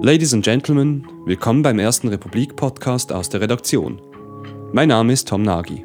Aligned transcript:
Ladies 0.00 0.32
and 0.32 0.44
Gentlemen, 0.44 1.04
willkommen 1.24 1.62
beim 1.62 1.80
ersten 1.80 2.06
Republik-Podcast 2.06 3.10
aus 3.10 3.30
der 3.30 3.40
Redaktion. 3.40 4.00
Mein 4.72 4.90
Name 4.90 5.12
ist 5.12 5.26
Tom 5.26 5.42
Nagy. 5.42 5.84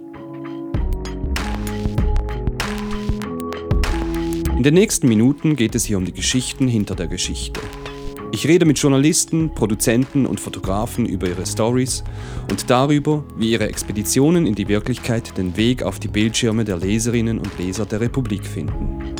In 4.55 4.61
den 4.61 4.75
nächsten 4.75 5.07
Minuten 5.07 5.55
geht 5.55 5.73
es 5.73 5.85
hier 5.85 5.97
um 5.97 6.05
die 6.05 6.13
Geschichten 6.13 6.67
hinter 6.67 6.93
der 6.93 7.07
Geschichte. 7.07 7.59
Ich 8.31 8.47
rede 8.47 8.65
mit 8.65 8.77
Journalisten, 8.77 9.51
Produzenten 9.55 10.27
und 10.27 10.39
Fotografen 10.39 11.07
über 11.07 11.27
ihre 11.27 11.47
Stories 11.47 12.03
und 12.51 12.69
darüber, 12.69 13.23
wie 13.35 13.51
ihre 13.51 13.67
Expeditionen 13.67 14.45
in 14.45 14.53
die 14.53 14.67
Wirklichkeit 14.67 15.35
den 15.39 15.57
Weg 15.57 15.81
auf 15.81 15.99
die 15.99 16.07
Bildschirme 16.07 16.65
der 16.65 16.77
Leserinnen 16.77 17.39
und 17.39 17.57
Leser 17.57 17.87
der 17.87 17.99
Republik 17.99 18.45
finden. 18.45 19.15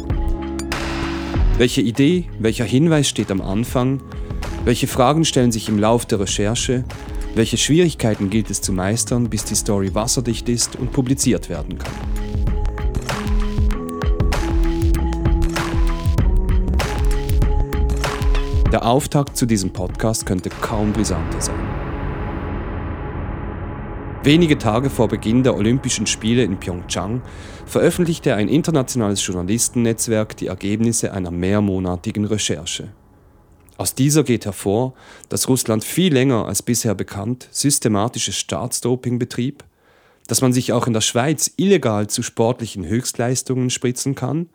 Welche 1.57 1.81
Idee, 1.81 2.25
welcher 2.39 2.65
Hinweis 2.65 3.09
steht 3.09 3.31
am 3.31 3.41
Anfang? 3.41 4.01
Welche 4.65 4.87
Fragen 4.87 5.25
stellen 5.25 5.51
sich 5.51 5.67
im 5.67 5.77
Lauf 5.77 6.05
der 6.05 6.21
Recherche? 6.21 6.85
Welche 7.35 7.57
Schwierigkeiten 7.57 8.29
gilt 8.29 8.49
es 8.49 8.61
zu 8.61 8.71
meistern, 8.71 9.29
bis 9.29 9.43
die 9.43 9.55
Story 9.55 9.93
wasserdicht 9.93 10.47
ist 10.47 10.77
und 10.77 10.93
publiziert 10.93 11.49
werden 11.49 11.77
kann? 11.77 11.91
Der 18.71 18.85
Auftakt 18.85 19.35
zu 19.35 19.45
diesem 19.45 19.73
Podcast 19.73 20.25
könnte 20.25 20.49
kaum 20.61 20.93
brisanter 20.93 21.41
sein. 21.41 21.59
Wenige 24.23 24.57
Tage 24.57 24.89
vor 24.89 25.09
Beginn 25.09 25.43
der 25.43 25.57
Olympischen 25.57 26.07
Spiele 26.07 26.45
in 26.45 26.57
Pyeongchang 26.57 27.21
veröffentlichte 27.65 28.33
ein 28.35 28.47
internationales 28.47 29.27
Journalistennetzwerk 29.27 30.37
die 30.37 30.47
Ergebnisse 30.47 31.11
einer 31.11 31.31
mehrmonatigen 31.31 32.23
Recherche. 32.23 32.93
Aus 33.77 33.95
dieser 33.95 34.23
geht 34.23 34.45
hervor, 34.45 34.93
dass 35.29 35.49
Russland 35.49 35.83
viel 35.83 36.13
länger 36.13 36.45
als 36.45 36.61
bisher 36.61 36.95
bekannt 36.95 37.47
systematisches 37.51 38.37
Staatsdoping 38.37 39.19
betrieb, 39.19 39.63
dass 40.27 40.41
man 40.41 40.53
sich 40.53 40.73
auch 40.73 40.87
in 40.87 40.93
der 40.93 41.01
Schweiz 41.01 41.51
illegal 41.57 42.07
zu 42.07 42.23
sportlichen 42.23 42.85
Höchstleistungen 42.85 43.69
spritzen 43.69 44.15
kann 44.15 44.49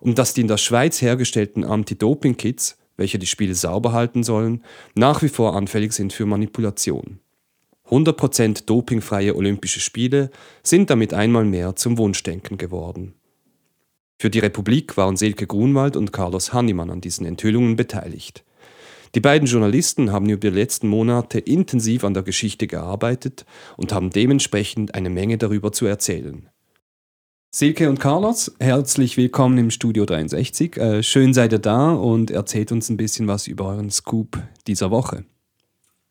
und 0.00 0.18
dass 0.18 0.34
die 0.34 0.42
in 0.42 0.48
der 0.48 0.58
Schweiz 0.58 1.00
hergestellten 1.00 1.64
Anti-Doping-Kits 1.64 2.76
welche 2.96 3.18
die 3.18 3.26
Spiele 3.26 3.54
sauber 3.54 3.92
halten 3.92 4.22
sollen, 4.22 4.62
nach 4.94 5.22
wie 5.22 5.28
vor 5.28 5.54
anfällig 5.54 5.92
sind 5.92 6.12
für 6.12 6.26
Manipulation. 6.26 7.20
100% 7.88 8.66
dopingfreie 8.66 9.36
Olympische 9.36 9.80
Spiele 9.80 10.30
sind 10.62 10.90
damit 10.90 11.14
einmal 11.14 11.44
mehr 11.44 11.76
zum 11.76 11.98
Wunschdenken 11.98 12.58
geworden. 12.58 13.14
Für 14.18 14.30
die 14.30 14.38
Republik 14.38 14.96
waren 14.96 15.16
Silke 15.16 15.46
Grunwald 15.46 15.96
und 15.96 16.12
Carlos 16.12 16.52
Hannemann 16.52 16.90
an 16.90 17.00
diesen 17.00 17.26
Enthüllungen 17.26 17.76
beteiligt. 17.76 18.44
Die 19.14 19.20
beiden 19.20 19.46
Journalisten 19.46 20.12
haben 20.12 20.28
über 20.28 20.50
die 20.50 20.56
letzten 20.56 20.88
Monate 20.88 21.38
intensiv 21.38 22.04
an 22.04 22.14
der 22.14 22.22
Geschichte 22.22 22.66
gearbeitet 22.66 23.46
und 23.76 23.92
haben 23.92 24.10
dementsprechend 24.10 24.94
eine 24.94 25.10
Menge 25.10 25.38
darüber 25.38 25.72
zu 25.72 25.86
erzählen. 25.86 26.48
Silke 27.50 27.88
und 27.88 28.00
Carlos, 28.00 28.54
herzlich 28.58 29.16
willkommen 29.16 29.56
im 29.56 29.70
Studio 29.70 30.04
63. 30.04 30.76
Äh, 30.76 31.02
schön 31.02 31.32
seid 31.32 31.52
ihr 31.52 31.58
da 31.58 31.92
und 31.92 32.30
erzählt 32.30 32.70
uns 32.72 32.90
ein 32.90 32.98
bisschen 32.98 33.28
was 33.28 33.46
über 33.46 33.66
euren 33.66 33.90
Scoop 33.90 34.38
dieser 34.66 34.90
Woche. 34.90 35.24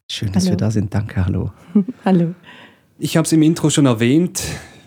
Schön, 0.10 0.32
dass 0.32 0.46
hallo. 0.46 0.54
wir 0.54 0.58
da 0.58 0.72
sind. 0.72 0.94
Danke, 0.94 1.24
hallo. 1.26 1.52
hallo. 2.06 2.34
Ich 2.98 3.18
habe 3.18 3.26
es 3.26 3.32
im 3.32 3.44
Intro 3.44 3.70
schon 3.70 3.86
erwähnt. 3.86 4.42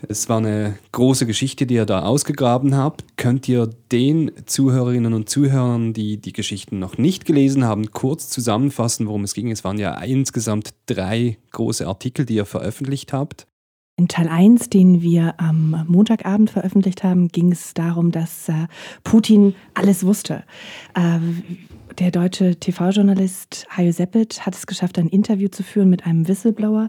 Es 0.07 0.29
war 0.29 0.37
eine 0.37 0.77
große 0.91 1.25
Geschichte, 1.25 1.65
die 1.65 1.75
ihr 1.75 1.85
da 1.85 2.03
ausgegraben 2.03 2.75
habt. 2.75 3.03
Könnt 3.17 3.47
ihr 3.49 3.69
den 3.91 4.31
Zuhörerinnen 4.45 5.13
und 5.13 5.29
Zuhörern, 5.29 5.93
die 5.93 6.17
die 6.17 6.33
Geschichten 6.33 6.79
noch 6.79 6.97
nicht 6.97 7.25
gelesen 7.25 7.65
haben, 7.65 7.91
kurz 7.91 8.29
zusammenfassen, 8.29 9.07
worum 9.07 9.23
es 9.23 9.33
ging? 9.33 9.51
Es 9.51 9.63
waren 9.63 9.77
ja 9.77 9.99
insgesamt 10.01 10.71
drei 10.85 11.37
große 11.51 11.85
Artikel, 11.85 12.25
die 12.25 12.35
ihr 12.35 12.45
veröffentlicht 12.45 13.13
habt. 13.13 13.45
In 13.97 14.07
Teil 14.07 14.29
1, 14.29 14.69
den 14.69 15.01
wir 15.01 15.33
am 15.41 15.83
Montagabend 15.89 16.49
veröffentlicht 16.49 17.03
haben, 17.03 17.27
ging 17.27 17.51
es 17.51 17.73
darum, 17.73 18.11
dass 18.11 18.47
äh, 18.47 18.67
Putin 19.03 19.55
alles 19.73 20.05
wusste. 20.05 20.45
Äh, 20.95 21.19
der 21.99 22.11
deutsche 22.11 22.55
TV-Journalist 22.57 23.67
Hajo 23.75 23.91
Seppet 23.91 24.45
hat 24.45 24.55
es 24.55 24.67
geschafft, 24.67 24.97
ein 24.97 25.09
Interview 25.09 25.49
zu 25.49 25.63
führen 25.63 25.89
mit 25.89 26.05
einem 26.05 26.29
Whistleblower, 26.29 26.87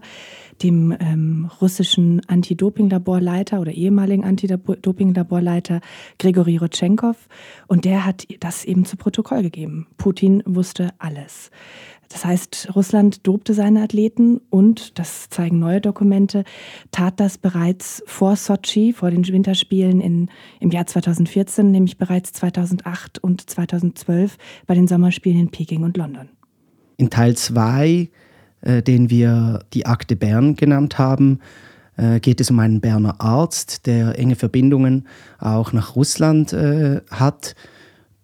dem 0.63 0.95
ähm, 0.99 1.49
russischen 1.61 2.21
Anti-Doping-Laborleiter 2.27 3.59
oder 3.59 3.71
ehemaligen 3.71 4.23
Anti-Doping-Laborleiter 4.23 5.81
Grigori 6.19 6.57
Rotchenkov. 6.57 7.27
Und 7.67 7.85
der 7.85 8.05
hat 8.05 8.27
das 8.39 8.65
eben 8.65 8.85
zu 8.85 8.97
Protokoll 8.97 9.43
gegeben. 9.43 9.87
Putin 9.97 10.43
wusste 10.45 10.89
alles. 10.99 11.51
Das 12.11 12.25
heißt, 12.25 12.69
Russland 12.75 13.25
dobte 13.25 13.53
seine 13.53 13.83
Athleten 13.83 14.41
und, 14.49 14.99
das 14.99 15.29
zeigen 15.29 15.59
neue 15.59 15.79
Dokumente, 15.79 16.43
tat 16.91 17.19
das 17.21 17.37
bereits 17.37 18.03
vor 18.05 18.35
Sochi, 18.35 18.91
vor 18.91 19.11
den 19.11 19.25
Winterspielen 19.25 20.01
in, 20.01 20.29
im 20.59 20.71
Jahr 20.71 20.85
2014, 20.85 21.71
nämlich 21.71 21.97
bereits 21.97 22.33
2008 22.33 23.19
und 23.19 23.49
2012 23.49 24.37
bei 24.67 24.75
den 24.75 24.87
Sommerspielen 24.87 25.39
in 25.39 25.51
Peking 25.51 25.83
und 25.83 25.95
London. 25.95 26.27
In 26.97 27.09
Teil 27.09 27.37
2, 27.37 28.09
äh, 28.61 28.81
den 28.81 29.09
wir 29.09 29.63
die 29.73 29.85
Akte 29.85 30.15
Bern 30.15 30.55
genannt 30.55 30.97
haben, 30.97 31.39
äh, 31.97 32.19
geht 32.19 32.41
es 32.41 32.49
um 32.49 32.59
einen 32.59 32.81
Berner 32.81 33.19
Arzt, 33.19 33.85
der 33.85 34.17
enge 34.17 34.35
Verbindungen 34.35 35.07
auch 35.39 35.73
nach 35.73 35.95
Russland 35.95 36.53
äh, 36.53 37.01
hat. 37.09 37.55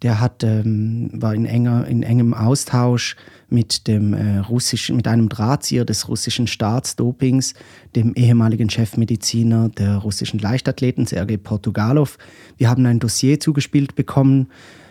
Der 0.03 0.19
hat, 0.21 0.43
ähm, 0.43 1.09
war 1.13 1.33
in, 1.33 1.45
enger, 1.45 1.87
in 1.87 2.03
engem 2.03 2.33
Austausch 2.33 3.15
mit 3.49 3.87
dem 3.87 4.13
äh, 4.13 4.39
russischen, 4.39 4.95
mit 4.95 5.07
einem 5.07 5.27
Drahtzieher 5.27 5.85
des 5.85 6.07
russischen 6.07 6.45
Staatsdopings, 6.45 7.55
dem 7.95 8.13
ehemaligen 8.13 8.69
Chefmediziner 8.69 9.69
der 9.69 9.97
russischen 9.97 10.39
Leichtathleten, 10.39 11.07
Sergei 11.07 11.37
Portugalov. 11.37 12.19
Wir 12.57 12.69
haben 12.69 12.85
ein 12.85 12.99
Dossier 12.99 13.39
zugespielt 13.39 13.95
bekommen, 13.95 14.49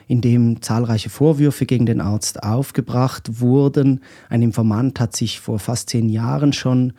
in 0.09 0.21
dem 0.21 0.63
zahlreiche 0.63 1.11
Vorwürfe 1.11 1.67
gegen 1.67 1.87
den 1.87 2.01
Arzt 2.01 2.43
aufgebracht 2.43 3.41
wurden. 3.41 4.01
Ein 4.29 4.43
Informant 4.43 5.01
hat 5.01 5.17
sich 5.17 5.41
vor 5.41 5.59
fast 5.59 5.91
zehn 5.91 6.09
Jahren 6.09 6.53
schon 6.53 6.93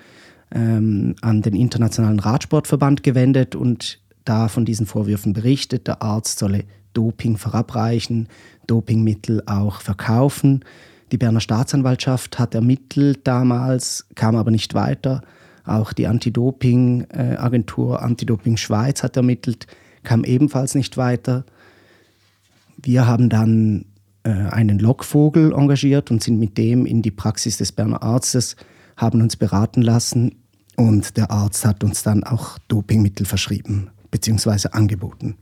ähm, 0.52 1.16
an 1.22 1.42
den 1.42 1.56
Internationalen 1.56 2.20
Radsportverband 2.20 3.04
gewendet 3.04 3.56
und 3.56 4.00
da 4.26 4.50
von 4.50 4.66
diesen 4.66 4.86
Vorwürfen 4.86 5.34
berichtet. 5.34 5.88
Der 5.88 6.02
Arzt 6.02 6.40
solle 6.40 6.66
Doping 6.94 7.38
verabreichen, 7.38 8.28
Dopingmittel 8.66 9.44
auch 9.46 9.82
verkaufen. 9.82 10.66
Die 11.12 11.18
Berner 11.18 11.40
Staatsanwaltschaft 11.40 12.38
hat 12.38 12.54
ermittelt 12.54 13.22
damals, 13.24 14.06
kam 14.16 14.36
aber 14.36 14.52
nicht 14.52 14.74
weiter. 14.74 15.22
Auch 15.66 15.94
die 15.94 16.08
Anti-Doping-Agentur 16.08 18.02
Anti-Doping 18.02 18.58
Schweiz 18.58 19.04
hat 19.04 19.16
ermittelt, 19.16 19.68
kam 20.04 20.24
ebenfalls 20.24 20.76
nicht 20.76 20.98
weiter. 20.98 21.46
Wir 22.78 23.08
haben 23.08 23.30
dann 23.30 23.86
äh, 24.24 24.30
einen 24.30 24.80
Lockvogel 24.80 25.54
engagiert 25.54 26.12
und 26.12 26.24
sind 26.24 26.40
mit 26.40 26.58
dem 26.58 26.86
in 26.86 27.02
die 27.02 27.12
Praxis 27.12 27.58
des 27.58 27.72
Berner 27.72 28.04
Arztes, 28.04 28.56
haben 28.96 29.22
uns 29.22 29.36
beraten 29.36 29.82
lassen 29.82 30.36
und 30.76 31.18
der 31.18 31.32
Arzt 31.32 31.66
hat 31.66 31.84
uns 31.84 32.04
dann 32.04 32.24
auch 32.24 32.58
Dopingmittel 32.68 33.26
verschrieben 33.26 33.90
bzw. 34.12 34.70
angeboten. 34.72 35.36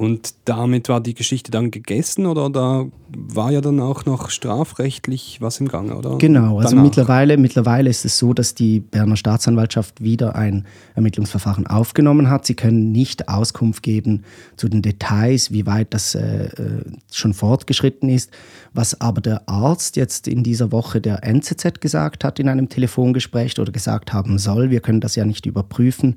Und 0.00 0.32
damit 0.46 0.88
war 0.88 1.02
die 1.02 1.12
Geschichte 1.12 1.50
dann 1.50 1.70
gegessen 1.70 2.24
oder 2.24 2.48
da 2.48 2.86
war 3.12 3.50
ja 3.50 3.60
dann 3.60 3.80
auch 3.80 4.06
noch 4.06 4.30
strafrechtlich 4.30 5.42
was 5.42 5.60
im 5.60 5.68
Gange, 5.68 5.94
oder? 5.94 6.16
Genau, 6.16 6.58
also 6.58 6.74
mittlerweile, 6.74 7.36
mittlerweile 7.36 7.90
ist 7.90 8.06
es 8.06 8.16
so, 8.16 8.32
dass 8.32 8.54
die 8.54 8.80
Berner 8.80 9.16
Staatsanwaltschaft 9.16 10.02
wieder 10.02 10.36
ein 10.36 10.64
Ermittlungsverfahren 10.94 11.66
aufgenommen 11.66 12.30
hat. 12.30 12.46
Sie 12.46 12.54
können 12.54 12.92
nicht 12.92 13.28
Auskunft 13.28 13.82
geben 13.82 14.22
zu 14.56 14.70
den 14.70 14.80
Details, 14.80 15.52
wie 15.52 15.66
weit 15.66 15.92
das 15.92 16.14
äh, 16.14 16.46
äh 16.46 16.84
schon 17.12 17.34
fortgeschritten 17.34 18.08
ist. 18.08 18.30
Was 18.72 19.00
aber 19.00 19.20
der 19.20 19.48
Arzt 19.48 19.96
jetzt 19.96 20.28
in 20.28 20.42
dieser 20.44 20.72
Woche 20.72 21.00
der 21.00 21.24
NZZ 21.24 21.80
gesagt 21.80 22.24
hat 22.24 22.38
in 22.38 22.48
einem 22.48 22.68
Telefongespräch 22.68 23.58
oder 23.58 23.72
gesagt 23.72 24.12
haben 24.12 24.38
soll, 24.38 24.70
wir 24.70 24.80
können 24.80 25.00
das 25.00 25.16
ja 25.16 25.24
nicht 25.24 25.44
überprüfen, 25.44 26.16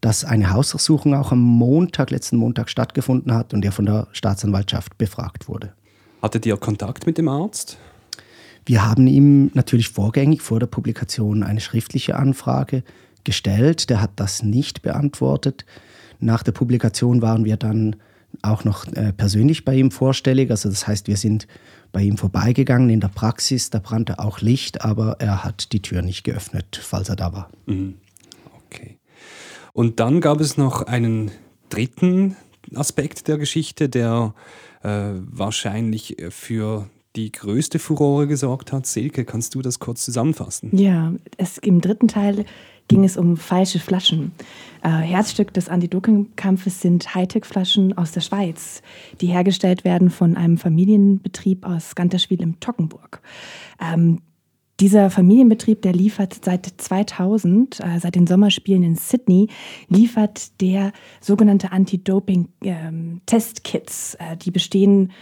dass 0.00 0.24
eine 0.24 0.52
Hausdurchsuchung 0.52 1.14
auch 1.14 1.32
am 1.32 1.40
Montag, 1.40 2.10
letzten 2.10 2.36
Montag 2.36 2.68
stattgefunden 2.68 3.23
hat 3.32 3.54
und 3.54 3.64
er 3.64 3.72
von 3.72 3.86
der 3.86 4.08
Staatsanwaltschaft 4.12 4.98
befragt 4.98 5.48
wurde. 5.48 5.72
Hattet 6.22 6.46
ihr 6.46 6.56
Kontakt 6.56 7.06
mit 7.06 7.18
dem 7.18 7.28
Arzt? 7.28 7.78
Wir 8.66 8.86
haben 8.86 9.06
ihm 9.06 9.50
natürlich 9.54 9.90
vorgängig 9.90 10.40
vor 10.40 10.58
der 10.58 10.66
Publikation 10.66 11.42
eine 11.42 11.60
schriftliche 11.60 12.16
Anfrage 12.16 12.82
gestellt. 13.24 13.90
Der 13.90 14.00
hat 14.00 14.12
das 14.16 14.42
nicht 14.42 14.82
beantwortet. 14.82 15.66
Nach 16.20 16.42
der 16.42 16.52
Publikation 16.52 17.20
waren 17.20 17.44
wir 17.44 17.56
dann 17.56 17.96
auch 18.42 18.64
noch 18.64 18.86
äh, 18.94 19.12
persönlich 19.12 19.64
bei 19.64 19.74
ihm 19.74 19.90
vorstellig. 19.90 20.50
Also 20.50 20.68
das 20.68 20.86
heißt, 20.86 21.08
wir 21.08 21.16
sind 21.16 21.46
bei 21.92 22.02
ihm 22.02 22.16
vorbeigegangen 22.16 22.90
in 22.90 23.00
der 23.00 23.08
Praxis. 23.08 23.70
Da 23.70 23.78
brannte 23.78 24.18
auch 24.18 24.40
Licht, 24.40 24.84
aber 24.84 25.16
er 25.20 25.44
hat 25.44 25.72
die 25.72 25.82
Tür 25.82 26.02
nicht 26.02 26.24
geöffnet, 26.24 26.80
falls 26.82 27.08
er 27.08 27.16
da 27.16 27.32
war. 27.32 27.50
Mhm. 27.66 27.96
Okay. 28.66 28.98
Und 29.72 30.00
dann 30.00 30.20
gab 30.20 30.40
es 30.40 30.56
noch 30.56 30.82
einen 30.82 31.30
dritten 31.68 32.36
Aspekt 32.76 33.28
der 33.28 33.38
Geschichte, 33.38 33.88
der 33.88 34.34
äh, 34.82 35.10
wahrscheinlich 35.30 36.16
für 36.30 36.88
die 37.16 37.30
größte 37.30 37.78
Furore 37.78 38.26
gesorgt 38.26 38.72
hat. 38.72 38.86
Silke, 38.86 39.24
kannst 39.24 39.54
du 39.54 39.62
das 39.62 39.78
kurz 39.78 40.04
zusammenfassen? 40.04 40.76
Ja, 40.76 41.12
es, 41.36 41.58
im 41.58 41.80
dritten 41.80 42.08
Teil 42.08 42.44
ging 42.88 43.04
es 43.04 43.16
um 43.16 43.36
falsche 43.36 43.78
Flaschen. 43.78 44.32
Äh, 44.82 44.88
Herzstück 44.88 45.54
des 45.54 45.68
Anti-Doping-Kampfes 45.68 46.80
sind 46.80 47.14
Hightech-Flaschen 47.14 47.96
aus 47.96 48.12
der 48.12 48.20
Schweiz, 48.20 48.82
die 49.20 49.28
hergestellt 49.28 49.84
werden 49.84 50.10
von 50.10 50.36
einem 50.36 50.58
Familienbetrieb 50.58 51.64
aus 51.64 51.94
Ganterschwil 51.94 52.42
im 52.42 52.60
Toggenburg. 52.60 53.22
Ähm, 53.80 54.20
dieser 54.80 55.10
Familienbetrieb, 55.10 55.82
der 55.82 55.92
liefert 55.92 56.44
seit 56.44 56.66
2000, 56.66 57.78
äh, 57.80 58.00
seit 58.00 58.16
den 58.16 58.26
Sommerspielen 58.26 58.82
in 58.82 58.96
Sydney, 58.96 59.48
liefert 59.88 60.60
der 60.60 60.92
sogenannte 61.20 61.70
Anti-Doping-Testkits. 61.72 64.16
Ähm, 64.18 64.32
äh, 64.32 64.36
die 64.36 64.50
bestehen 64.50 65.12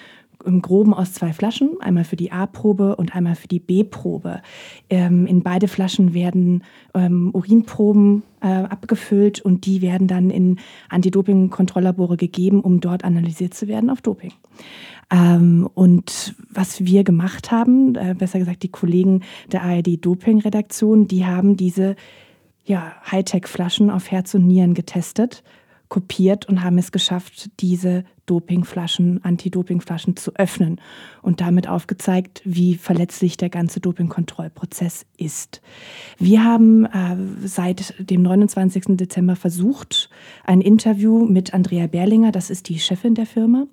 im 0.44 0.62
Groben 0.62 0.94
aus 0.94 1.12
zwei 1.12 1.32
Flaschen, 1.32 1.80
einmal 1.80 2.04
für 2.04 2.16
die 2.16 2.32
A-Probe 2.32 2.96
und 2.96 3.14
einmal 3.14 3.36
für 3.36 3.48
die 3.48 3.60
B-Probe. 3.60 4.42
Ähm, 4.90 5.26
in 5.26 5.42
beide 5.42 5.68
Flaschen 5.68 6.14
werden 6.14 6.64
ähm, 6.94 7.30
Urinproben 7.32 8.22
äh, 8.40 8.48
abgefüllt 8.48 9.40
und 9.40 9.66
die 9.66 9.82
werden 9.82 10.08
dann 10.08 10.30
in 10.30 10.58
Anti-Doping-Kontrolllabore 10.88 12.16
gegeben, 12.16 12.60
um 12.60 12.80
dort 12.80 13.04
analysiert 13.04 13.54
zu 13.54 13.68
werden 13.68 13.90
auf 13.90 14.00
Doping. 14.00 14.32
Ähm, 15.12 15.68
und 15.74 16.34
was 16.50 16.84
wir 16.84 17.04
gemacht 17.04 17.50
haben, 17.50 17.94
äh, 17.94 18.14
besser 18.18 18.38
gesagt 18.38 18.62
die 18.62 18.70
Kollegen 18.70 19.22
der 19.52 19.62
ARD-Doping-Redaktion, 19.62 21.06
die 21.06 21.26
haben 21.26 21.56
diese 21.56 21.96
ja, 22.64 22.94
Hightech-Flaschen 23.10 23.90
auf 23.90 24.10
Herz 24.10 24.34
und 24.34 24.46
Nieren 24.46 24.74
getestet 24.74 25.42
kopiert 25.92 26.48
und 26.48 26.64
haben 26.64 26.78
es 26.78 26.90
geschafft, 26.90 27.50
diese 27.60 28.04
Dopingflaschen, 28.24 29.22
Anti-Doping-Flaschen 29.22 30.16
zu 30.16 30.34
öffnen 30.36 30.80
und 31.20 31.42
damit 31.42 31.68
aufgezeigt, 31.68 32.40
wie 32.46 32.76
verletzlich 32.76 33.36
der 33.36 33.50
ganze 33.50 33.78
Dopingkontrollprozess 33.78 35.04
ist. 35.18 35.60
Wir 36.16 36.44
haben 36.44 36.86
äh, 36.86 37.16
seit 37.44 37.92
dem 37.98 38.22
29. 38.22 38.96
Dezember 38.96 39.36
versucht, 39.36 40.08
ein 40.44 40.62
Interview 40.62 41.26
mit 41.26 41.52
Andrea 41.52 41.88
Berlinger, 41.88 42.32
das 42.32 42.48
ist 42.48 42.70
die 42.70 42.78
Chefin 42.78 43.14
der 43.14 43.26
Firma, 43.26 43.66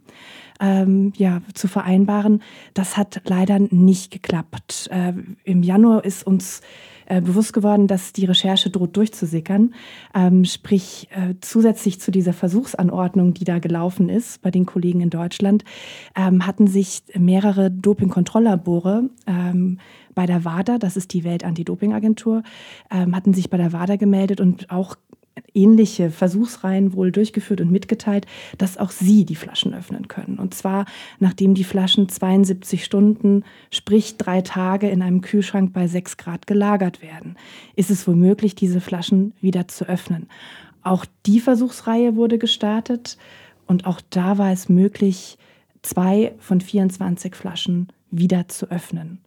ähm, 0.59 1.13
ja, 1.15 1.41
zu 1.53 1.67
vereinbaren. 1.67 2.41
Das 2.73 2.97
hat 2.97 3.21
leider 3.25 3.59
nicht 3.59 4.11
geklappt. 4.11 4.89
Äh, 4.91 5.13
Im 5.43 5.63
Januar 5.63 6.03
ist 6.05 6.25
uns 6.25 6.61
äh, 7.09 7.21
bewusst 7.21 7.53
geworden, 7.53 7.87
dass 7.87 8.13
die 8.13 8.25
Recherche 8.25 8.69
droht 8.69 8.95
durchzusickern. 8.95 9.73
Ähm, 10.13 10.45
sprich, 10.45 11.07
äh, 11.09 11.33
zusätzlich 11.41 11.99
zu 11.99 12.11
dieser 12.11 12.33
Versuchsanordnung, 12.33 13.33
die 13.33 13.45
da 13.45 13.57
gelaufen 13.57 14.09
ist 14.09 14.43
bei 14.43 14.51
den 14.51 14.67
Kollegen 14.67 15.01
in 15.01 15.09
Deutschland, 15.09 15.63
ähm, 16.15 16.45
hatten 16.45 16.67
sich 16.67 17.01
mehrere 17.15 17.71
Dopingkontrolllabore 17.71 19.09
ähm, 19.25 19.79
bei 20.13 20.27
der 20.27 20.45
WADA, 20.45 20.77
das 20.77 20.97
ist 20.97 21.13
die 21.13 21.23
Welt-Anti-Doping-Agentur, 21.23 22.43
ähm, 22.91 23.15
hatten 23.15 23.33
sich 23.33 23.49
bei 23.49 23.57
der 23.57 23.73
WADA 23.73 23.95
gemeldet 23.95 24.39
und 24.39 24.69
auch 24.69 24.95
ähnliche 25.53 26.11
Versuchsreihen 26.11 26.93
wohl 26.93 27.11
durchgeführt 27.11 27.61
und 27.61 27.71
mitgeteilt, 27.71 28.25
dass 28.57 28.77
auch 28.77 28.91
sie 28.91 29.25
die 29.25 29.35
Flaschen 29.35 29.73
öffnen 29.73 30.07
können. 30.07 30.39
Und 30.39 30.53
zwar, 30.53 30.85
nachdem 31.19 31.53
die 31.53 31.63
Flaschen 31.63 32.09
72 32.09 32.83
Stunden, 32.83 33.43
sprich 33.71 34.17
drei 34.17 34.41
Tage 34.41 34.89
in 34.89 35.01
einem 35.01 35.21
Kühlschrank 35.21 35.73
bei 35.73 35.87
6 35.87 36.17
Grad 36.17 36.47
gelagert 36.47 37.01
werden, 37.01 37.35
ist 37.75 37.89
es 37.89 38.07
wohl 38.07 38.15
möglich, 38.15 38.55
diese 38.55 38.81
Flaschen 38.81 39.33
wieder 39.41 39.67
zu 39.67 39.87
öffnen. 39.87 40.27
Auch 40.83 41.05
die 41.25 41.39
Versuchsreihe 41.39 42.15
wurde 42.15 42.37
gestartet 42.37 43.17
und 43.67 43.85
auch 43.85 44.01
da 44.09 44.37
war 44.37 44.51
es 44.51 44.69
möglich, 44.69 45.37
zwei 45.81 46.33
von 46.39 46.61
24 46.61 47.35
Flaschen 47.35 47.87
wieder 48.11 48.47
zu 48.47 48.69
öffnen. 48.71 49.19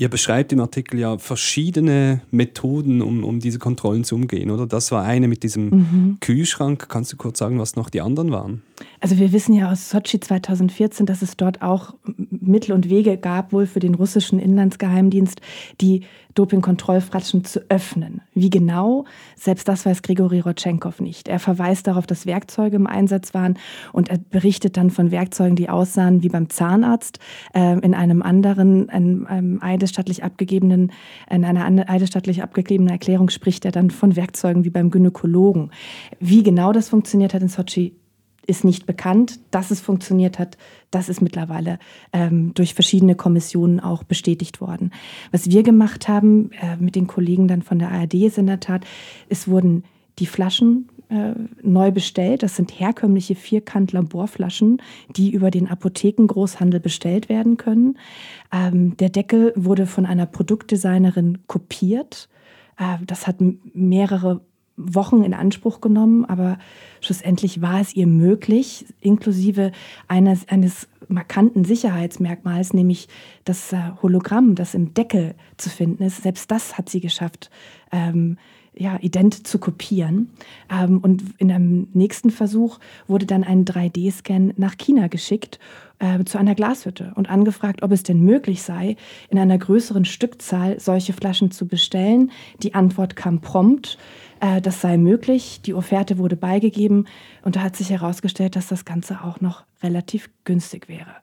Ihr 0.00 0.08
beschreibt 0.08 0.52
im 0.52 0.60
Artikel 0.60 1.00
ja 1.00 1.18
verschiedene 1.18 2.20
Methoden, 2.30 3.02
um, 3.02 3.24
um 3.24 3.40
diese 3.40 3.58
Kontrollen 3.58 4.04
zu 4.04 4.14
umgehen, 4.14 4.48
oder? 4.48 4.64
Das 4.64 4.92
war 4.92 5.02
eine 5.02 5.26
mit 5.26 5.42
diesem 5.42 5.70
mhm. 5.70 6.16
Kühlschrank. 6.20 6.88
Kannst 6.88 7.12
du 7.12 7.16
kurz 7.16 7.40
sagen, 7.40 7.58
was 7.58 7.74
noch 7.74 7.90
die 7.90 8.00
anderen 8.00 8.30
waren? 8.30 8.62
Also 9.00 9.18
wir 9.18 9.32
wissen 9.32 9.54
ja 9.54 9.70
aus 9.70 9.90
Sochi 9.90 10.20
2014, 10.20 11.06
dass 11.06 11.22
es 11.22 11.36
dort 11.36 11.62
auch 11.62 11.94
Mittel 12.30 12.72
und 12.72 12.88
Wege 12.88 13.16
gab, 13.16 13.52
wohl 13.52 13.66
für 13.66 13.80
den 13.80 13.94
russischen 13.94 14.38
Inlandsgeheimdienst, 14.38 15.40
die 15.80 16.02
Dopingkontrollfratschen 16.34 17.44
zu 17.44 17.60
öffnen. 17.68 18.22
Wie 18.32 18.50
genau? 18.50 19.04
Selbst 19.34 19.66
das 19.66 19.84
weiß 19.84 20.02
Grigori 20.02 20.40
Rotschenkov 20.40 21.00
nicht. 21.00 21.26
Er 21.26 21.40
verweist 21.40 21.86
darauf, 21.88 22.06
dass 22.06 22.26
Werkzeuge 22.26 22.76
im 22.76 22.86
Einsatz 22.86 23.34
waren 23.34 23.58
und 23.92 24.08
er 24.08 24.18
berichtet 24.18 24.76
dann 24.76 24.90
von 24.90 25.10
Werkzeugen, 25.10 25.56
die 25.56 25.68
aussahen 25.68 26.22
wie 26.22 26.28
beim 26.28 26.48
Zahnarzt, 26.48 27.18
äh, 27.54 27.78
in 27.80 27.94
einem 27.94 28.22
anderen, 28.22 28.88
einem, 28.88 29.26
einem 29.26 29.58
eidesstattlich 29.62 30.22
abgegebenen, 30.22 30.92
in 31.28 31.44
einer 31.44 31.88
eidesstattlich 31.88 32.42
abgegebenen 32.42 32.92
Erklärung 32.92 33.30
spricht 33.30 33.64
er 33.64 33.72
dann 33.72 33.90
von 33.90 34.14
Werkzeugen 34.14 34.64
wie 34.64 34.70
beim 34.70 34.90
Gynäkologen. 34.90 35.72
Wie 36.20 36.44
genau 36.44 36.72
das 36.72 36.88
funktioniert 36.88 37.34
hat 37.34 37.42
in 37.42 37.48
Sochi, 37.48 37.96
ist 38.48 38.64
nicht 38.64 38.86
bekannt. 38.86 39.38
Dass 39.50 39.70
es 39.70 39.80
funktioniert 39.80 40.38
hat, 40.38 40.56
das 40.90 41.08
ist 41.08 41.20
mittlerweile 41.20 41.78
ähm, 42.12 42.52
durch 42.54 42.74
verschiedene 42.74 43.14
Kommissionen 43.14 43.78
auch 43.78 44.02
bestätigt 44.02 44.60
worden. 44.60 44.90
Was 45.30 45.50
wir 45.50 45.62
gemacht 45.62 46.08
haben 46.08 46.50
äh, 46.60 46.76
mit 46.78 46.96
den 46.96 47.06
Kollegen 47.06 47.46
dann 47.46 47.62
von 47.62 47.78
der 47.78 47.92
ARD 47.92 48.14
ist 48.14 48.38
in 48.38 48.46
der 48.46 48.60
Tat, 48.60 48.84
es 49.28 49.48
wurden 49.48 49.84
die 50.18 50.26
Flaschen 50.26 50.88
äh, 51.10 51.34
neu 51.62 51.90
bestellt. 51.90 52.42
Das 52.42 52.56
sind 52.56 52.78
herkömmliche 52.78 53.34
Vierkant-Laborflaschen, 53.34 54.82
die 55.16 55.30
über 55.30 55.50
den 55.50 55.68
Apothekengroßhandel 55.68 56.80
bestellt 56.80 57.28
werden 57.28 57.56
können. 57.56 57.98
Ähm, 58.52 58.96
der 58.96 59.10
Deckel 59.10 59.52
wurde 59.56 59.86
von 59.86 60.06
einer 60.06 60.26
Produktdesignerin 60.26 61.38
kopiert. 61.46 62.28
Äh, 62.78 62.98
das 63.06 63.26
hat 63.26 63.36
mehrere 63.72 64.40
Wochen 64.78 65.22
in 65.22 65.34
Anspruch 65.34 65.80
genommen, 65.80 66.24
aber 66.24 66.58
schlussendlich 67.00 67.60
war 67.60 67.80
es 67.80 67.94
ihr 67.94 68.06
möglich, 68.06 68.86
inklusive 69.00 69.72
eines, 70.06 70.48
eines 70.48 70.88
markanten 71.08 71.64
Sicherheitsmerkmals, 71.64 72.72
nämlich 72.72 73.08
das 73.44 73.72
äh, 73.72 73.78
Hologramm, 74.02 74.54
das 74.54 74.74
im 74.74 74.94
Deckel 74.94 75.34
zu 75.56 75.68
finden 75.68 76.02
ist. 76.04 76.22
Selbst 76.22 76.50
das 76.50 76.78
hat 76.78 76.88
sie 76.88 77.00
geschafft, 77.00 77.50
ähm, 77.92 78.38
ja, 78.78 78.96
ident 79.00 79.46
zu 79.46 79.58
kopieren. 79.58 80.30
Ähm, 80.70 80.98
und 80.98 81.22
in 81.38 81.50
einem 81.50 81.88
nächsten 81.92 82.30
Versuch 82.30 82.78
wurde 83.06 83.26
dann 83.26 83.44
ein 83.44 83.64
3D-Scan 83.64 84.52
nach 84.56 84.76
China 84.78 85.08
geschickt 85.08 85.58
äh, 85.98 86.24
zu 86.24 86.38
einer 86.38 86.54
Glashütte 86.54 87.12
und 87.16 87.28
angefragt, 87.28 87.82
ob 87.82 87.90
es 87.92 88.04
denn 88.04 88.20
möglich 88.20 88.62
sei, 88.62 88.96
in 89.30 89.38
einer 89.38 89.58
größeren 89.58 90.04
Stückzahl 90.04 90.78
solche 90.78 91.12
Flaschen 91.12 91.50
zu 91.50 91.66
bestellen. 91.66 92.30
Die 92.62 92.74
Antwort 92.74 93.16
kam 93.16 93.40
prompt. 93.40 93.98
Äh, 94.40 94.60
das 94.60 94.80
sei 94.80 94.96
möglich. 94.96 95.60
Die 95.62 95.74
Offerte 95.74 96.18
wurde 96.18 96.36
beigegeben 96.36 97.06
und 97.42 97.56
da 97.56 97.62
hat 97.62 97.76
sich 97.76 97.90
herausgestellt, 97.90 98.56
dass 98.56 98.68
das 98.68 98.84
Ganze 98.84 99.24
auch 99.24 99.40
noch 99.40 99.64
relativ 99.82 100.30
günstig 100.44 100.88
wäre 100.88 101.16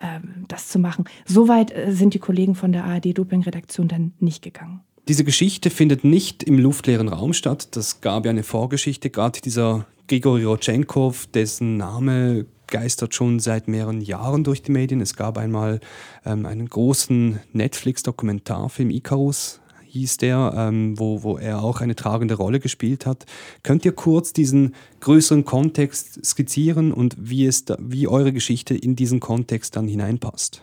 ähm, 0.00 0.44
das 0.48 0.68
zu 0.68 0.78
machen. 0.78 1.04
Soweit 1.24 1.74
äh, 1.74 1.92
sind 1.92 2.14
die 2.14 2.18
Kollegen 2.18 2.54
von 2.54 2.72
der 2.72 2.84
ARD-Doping-Redaktion 2.84 3.88
dann 3.88 4.12
nicht 4.20 4.42
gegangen. 4.42 4.80
Diese 5.08 5.24
Geschichte 5.24 5.70
findet 5.70 6.04
nicht 6.04 6.42
im 6.42 6.58
luftleeren 6.58 7.08
Raum 7.08 7.32
statt. 7.32 7.76
Das 7.76 8.00
gab 8.00 8.24
ja 8.24 8.30
eine 8.30 8.42
Vorgeschichte. 8.42 9.10
Gerade 9.10 9.40
dieser 9.40 9.86
Grigori 10.08 10.44
Rodchenkov, 10.44 11.26
dessen 11.26 11.76
Name 11.76 12.46
geistert 12.68 13.14
schon 13.14 13.40
seit 13.40 13.68
mehreren 13.68 14.00
Jahren 14.00 14.44
durch 14.44 14.62
die 14.62 14.72
Medien. 14.72 15.00
Es 15.02 15.14
gab 15.14 15.36
einmal 15.36 15.80
ähm, 16.24 16.46
einen 16.46 16.68
großen 16.68 17.40
Netflix-Dokumentarfilm 17.52 18.90
Icarus, 18.90 19.60
hieß 19.94 20.16
der, 20.16 20.52
ähm, 20.56 20.98
wo, 20.98 21.22
wo 21.22 21.38
er 21.38 21.62
auch 21.62 21.80
eine 21.80 21.94
tragende 21.94 22.34
Rolle 22.34 22.58
gespielt 22.58 23.06
hat. 23.06 23.26
Könnt 23.62 23.84
ihr 23.84 23.92
kurz 23.92 24.32
diesen 24.32 24.74
größeren 25.00 25.44
Kontext 25.44 26.24
skizzieren 26.26 26.92
und 26.92 27.16
wie, 27.18 27.46
es 27.46 27.64
da, 27.64 27.76
wie 27.80 28.08
eure 28.08 28.32
Geschichte 28.32 28.74
in 28.74 28.96
diesen 28.96 29.20
Kontext 29.20 29.76
dann 29.76 29.86
hineinpasst? 29.86 30.62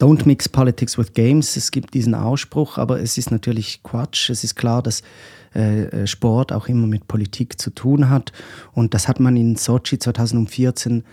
Don't 0.00 0.26
mix 0.26 0.48
politics 0.48 0.96
with 0.96 1.12
games. 1.12 1.56
Es 1.56 1.70
gibt 1.70 1.92
diesen 1.92 2.14
Ausspruch, 2.14 2.78
aber 2.78 3.00
es 3.00 3.18
ist 3.18 3.30
natürlich 3.30 3.82
Quatsch. 3.82 4.30
Es 4.30 4.42
ist 4.42 4.54
klar, 4.54 4.82
dass 4.82 5.02
äh, 5.54 5.84
äh 5.84 6.06
Sport 6.06 6.50
auch 6.50 6.66
immer 6.66 6.86
mit 6.86 7.06
Politik 7.06 7.60
zu 7.60 7.70
tun 7.70 8.08
hat. 8.08 8.32
Und 8.72 8.94
das 8.94 9.08
hat 9.08 9.20
man 9.20 9.36
in 9.36 9.56
Sochi 9.56 9.98
2014 9.98 11.04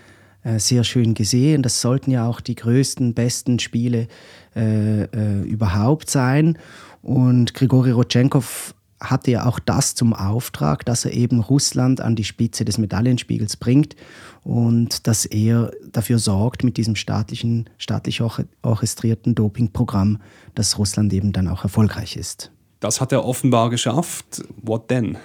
äh, 0.44 0.58
sehr 0.58 0.82
schön 0.82 1.14
gesehen. 1.14 1.62
Das 1.62 1.80
sollten 1.80 2.10
ja 2.10 2.26
auch 2.26 2.40
die 2.40 2.56
größten, 2.56 3.14
besten 3.14 3.60
Spiele 3.60 4.08
äh, 4.56 5.04
äh, 5.04 5.42
überhaupt 5.42 6.10
sein. 6.10 6.58
Und 7.02 7.54
Grigori 7.54 7.90
Rodchenkov 7.90 8.74
hatte 9.00 9.32
ja 9.32 9.46
auch 9.46 9.58
das 9.58 9.94
zum 9.94 10.12
Auftrag, 10.14 10.84
dass 10.84 11.04
er 11.04 11.12
eben 11.12 11.40
Russland 11.40 12.00
an 12.00 12.14
die 12.14 12.24
Spitze 12.24 12.64
des 12.64 12.78
Medaillenspiegels 12.78 13.56
bringt 13.56 13.96
und 14.44 15.06
dass 15.06 15.24
er 15.24 15.72
dafür 15.90 16.18
sorgt 16.18 16.62
mit 16.62 16.76
diesem 16.76 16.94
staatlichen, 16.94 17.68
staatlich 17.78 18.22
orchestrierten 18.62 19.34
Dopingprogramm, 19.34 20.20
dass 20.54 20.78
Russland 20.78 21.12
eben 21.12 21.32
dann 21.32 21.48
auch 21.48 21.64
erfolgreich 21.64 22.16
ist. 22.16 22.52
Das 22.80 23.00
hat 23.00 23.12
er 23.12 23.24
offenbar 23.24 23.70
geschafft. 23.70 24.42
What 24.62 24.88
then? 24.88 25.16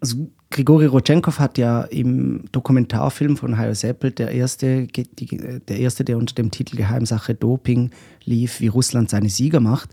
Also 0.00 0.30
Grigori 0.50 0.86
Rodchenkov 0.86 1.38
hat 1.38 1.56
ja 1.58 1.82
im 1.82 2.44
Dokumentarfilm 2.52 3.36
von 3.36 3.56
Hayo 3.56 3.72
Seppelt, 3.72 4.18
der 4.18 4.32
erste, 4.32 4.86
der 4.86 5.78
erste, 5.78 6.04
der 6.04 6.18
unter 6.18 6.34
dem 6.34 6.50
Titel 6.50 6.76
Geheimsache 6.76 7.34
Doping 7.34 7.90
lief, 8.24 8.60
wie 8.60 8.66
Russland 8.66 9.08
seine 9.08 9.30
Sieger 9.30 9.60
macht, 9.60 9.90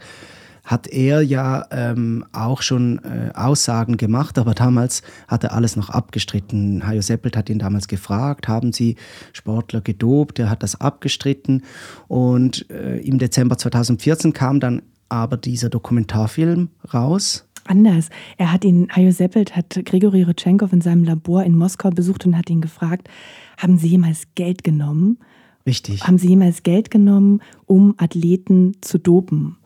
hat 0.70 0.86
er 0.86 1.24
ja 1.24 1.66
ähm, 1.72 2.24
auch 2.32 2.62
schon 2.62 3.00
äh, 3.00 3.32
Aussagen 3.34 3.98
gemacht, 3.98 4.38
aber 4.38 4.54
damals 4.54 5.02
hat 5.28 5.44
er 5.44 5.54
alles 5.54 5.76
noch 5.76 5.90
abgestritten. 5.90 6.86
Hajo 6.86 7.02
Seppelt 7.02 7.36
hat 7.36 7.50
ihn 7.50 7.58
damals 7.58 7.88
gefragt, 7.88 8.48
haben 8.48 8.72
Sie 8.72 8.96
Sportler 9.34 9.82
gedopt? 9.82 10.38
Er 10.38 10.52
hat 10.52 10.62
das 10.62 10.80
abgestritten 10.80 11.64
und 12.08 12.70
äh, 12.70 13.00
im 13.00 13.18
Dezember 13.18 13.58
2014 13.58 14.34
kam 14.34 14.60
dann 14.60 14.84
aber 15.10 15.38
dieser 15.38 15.70
Dokumentarfilm 15.70 16.70
raus. 16.94 17.48
Anders. 17.66 18.10
Er 18.38 18.52
hat 18.52 18.64
ihn, 18.64 18.90
Hajo 18.96 19.10
Seppelt 19.10 19.56
hat 19.56 19.82
Grigori 19.86 20.22
Rutschenkov 20.22 20.72
in 20.72 20.82
seinem 20.82 21.04
Labor 21.04 21.44
in 21.46 21.58
Moskau 21.58 21.90
besucht 21.90 22.28
und 22.28 22.38
hat 22.38 22.52
ihn 22.52 22.62
gefragt, 22.62 23.10
haben 23.58 23.80
Sie 23.80 23.88
jemals 23.88 24.28
Geld 24.36 24.64
genommen? 24.64 25.18
Richtig. 25.66 26.06
Haben 26.06 26.20
Sie 26.20 26.28
jemals 26.30 26.62
Geld 26.62 26.92
genommen, 26.92 27.42
um 27.66 27.96
Athleten 27.98 28.78
zu 28.82 29.00
dopen? 29.00 29.58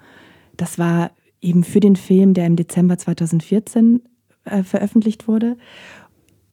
Das 0.64 0.80
war 0.80 1.12
eben 1.42 1.66
für 1.66 1.82
den 1.82 1.98
Film, 1.98 2.34
der 2.34 2.48
im 2.48 2.56
Dezember 2.56 2.98
2014 2.98 4.02
äh, 4.46 4.64
veröffentlicht 4.64 5.28
wurde. 5.28 5.58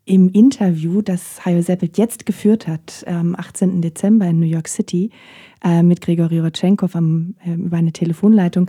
Im 0.04 0.30
Interview, 0.30 1.00
das 1.00 1.44
Hayo 1.44 1.62
Seppelt 1.62 1.96
jetzt 1.96 2.26
geführt 2.26 2.66
hat, 2.66 3.04
am 3.06 3.36
18. 3.36 3.80
Dezember 3.82 4.26
in 4.26 4.40
New 4.40 4.46
York 4.46 4.66
City, 4.66 5.10
äh, 5.62 5.84
mit 5.84 6.00
Grigori 6.00 6.40
Rotchenkov 6.40 6.96
äh, 6.96 7.52
über 7.52 7.76
eine 7.76 7.92
Telefonleitung, 7.92 8.68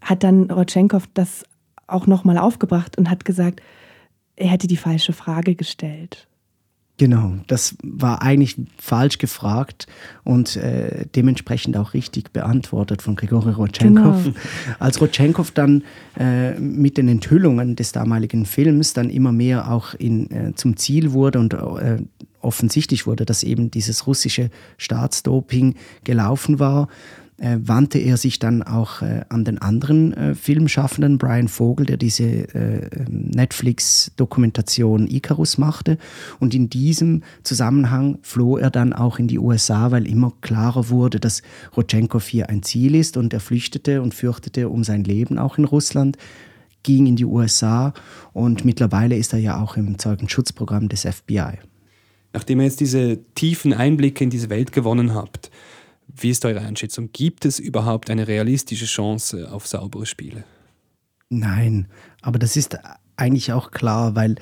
hat 0.00 0.24
dann 0.24 0.50
Rotchenkov 0.50 1.06
das 1.14 1.44
auch 1.86 2.08
nochmal 2.08 2.38
aufgebracht 2.38 2.98
und 2.98 3.08
hat 3.08 3.24
gesagt, 3.24 3.62
er 4.34 4.48
hätte 4.48 4.66
die 4.66 4.76
falsche 4.76 5.12
Frage 5.12 5.54
gestellt. 5.54 6.26
Genau, 7.00 7.32
das 7.46 7.76
war 7.82 8.20
eigentlich 8.20 8.56
falsch 8.76 9.16
gefragt 9.16 9.86
und 10.22 10.56
äh, 10.56 11.06
dementsprechend 11.16 11.78
auch 11.78 11.94
richtig 11.94 12.30
beantwortet 12.34 13.00
von 13.00 13.16
Grigori 13.16 13.52
Rodchenkov. 13.52 14.24
Genau. 14.24 14.36
Als 14.78 15.00
Rodchenkov 15.00 15.50
dann 15.50 15.82
äh, 16.18 16.60
mit 16.60 16.98
den 16.98 17.08
Enthüllungen 17.08 17.74
des 17.74 17.92
damaligen 17.92 18.44
Films 18.44 18.92
dann 18.92 19.08
immer 19.08 19.32
mehr 19.32 19.72
auch 19.72 19.94
in, 19.94 20.30
äh, 20.30 20.54
zum 20.56 20.76
Ziel 20.76 21.12
wurde 21.12 21.38
und 21.38 21.54
äh, 21.54 22.02
offensichtlich 22.42 23.06
wurde, 23.06 23.24
dass 23.24 23.44
eben 23.44 23.70
dieses 23.70 24.06
russische 24.06 24.50
Staatsdoping 24.76 25.76
gelaufen 26.04 26.58
war, 26.58 26.88
äh, 27.40 27.58
wandte 27.62 27.98
er 27.98 28.16
sich 28.16 28.38
dann 28.38 28.62
auch 28.62 29.02
äh, 29.02 29.22
an 29.28 29.44
den 29.44 29.58
anderen 29.58 30.12
äh, 30.12 30.34
Filmschaffenden, 30.34 31.18
Brian 31.18 31.48
Vogel, 31.48 31.86
der 31.86 31.96
diese 31.96 32.24
äh, 32.24 32.88
Netflix-Dokumentation 33.08 35.08
Icarus 35.08 35.58
machte. 35.58 35.98
Und 36.38 36.54
in 36.54 36.68
diesem 36.68 37.22
Zusammenhang 37.42 38.18
floh 38.22 38.58
er 38.58 38.70
dann 38.70 38.92
auch 38.92 39.18
in 39.18 39.26
die 39.26 39.38
USA, 39.38 39.90
weil 39.90 40.06
immer 40.06 40.32
klarer 40.42 40.90
wurde, 40.90 41.18
dass 41.18 41.42
Rotchenkov 41.76 42.28
hier 42.28 42.50
ein 42.50 42.62
Ziel 42.62 42.94
ist 42.94 43.16
und 43.16 43.32
er 43.32 43.40
flüchtete 43.40 44.02
und 44.02 44.14
fürchtete 44.14 44.68
um 44.68 44.84
sein 44.84 45.04
Leben 45.04 45.38
auch 45.38 45.58
in 45.58 45.64
Russland 45.64 46.16
ging 46.82 47.06
in 47.06 47.16
die 47.16 47.26
USA 47.26 47.92
und 48.32 48.64
mittlerweile 48.64 49.14
ist 49.14 49.34
er 49.34 49.38
ja 49.38 49.62
auch 49.62 49.76
im 49.76 49.98
Zeugenschutzprogramm 49.98 50.88
des 50.88 51.02
FBI. 51.02 51.58
Nachdem 52.32 52.60
ihr 52.60 52.64
jetzt 52.64 52.80
diese 52.80 53.18
tiefen 53.34 53.74
Einblicke 53.74 54.24
in 54.24 54.30
diese 54.30 54.48
Welt 54.48 54.72
gewonnen 54.72 55.14
habt, 55.14 55.50
wie 56.22 56.30
ist 56.30 56.44
eure 56.44 56.60
Einschätzung? 56.60 57.10
Gibt 57.12 57.44
es 57.44 57.58
überhaupt 57.58 58.10
eine 58.10 58.28
realistische 58.28 58.86
Chance 58.86 59.50
auf 59.50 59.66
saubere 59.66 60.06
Spiele? 60.06 60.44
Nein, 61.28 61.86
aber 62.22 62.38
das 62.38 62.56
ist 62.56 62.76
eigentlich 63.16 63.52
auch 63.52 63.70
klar, 63.70 64.16
weil 64.16 64.36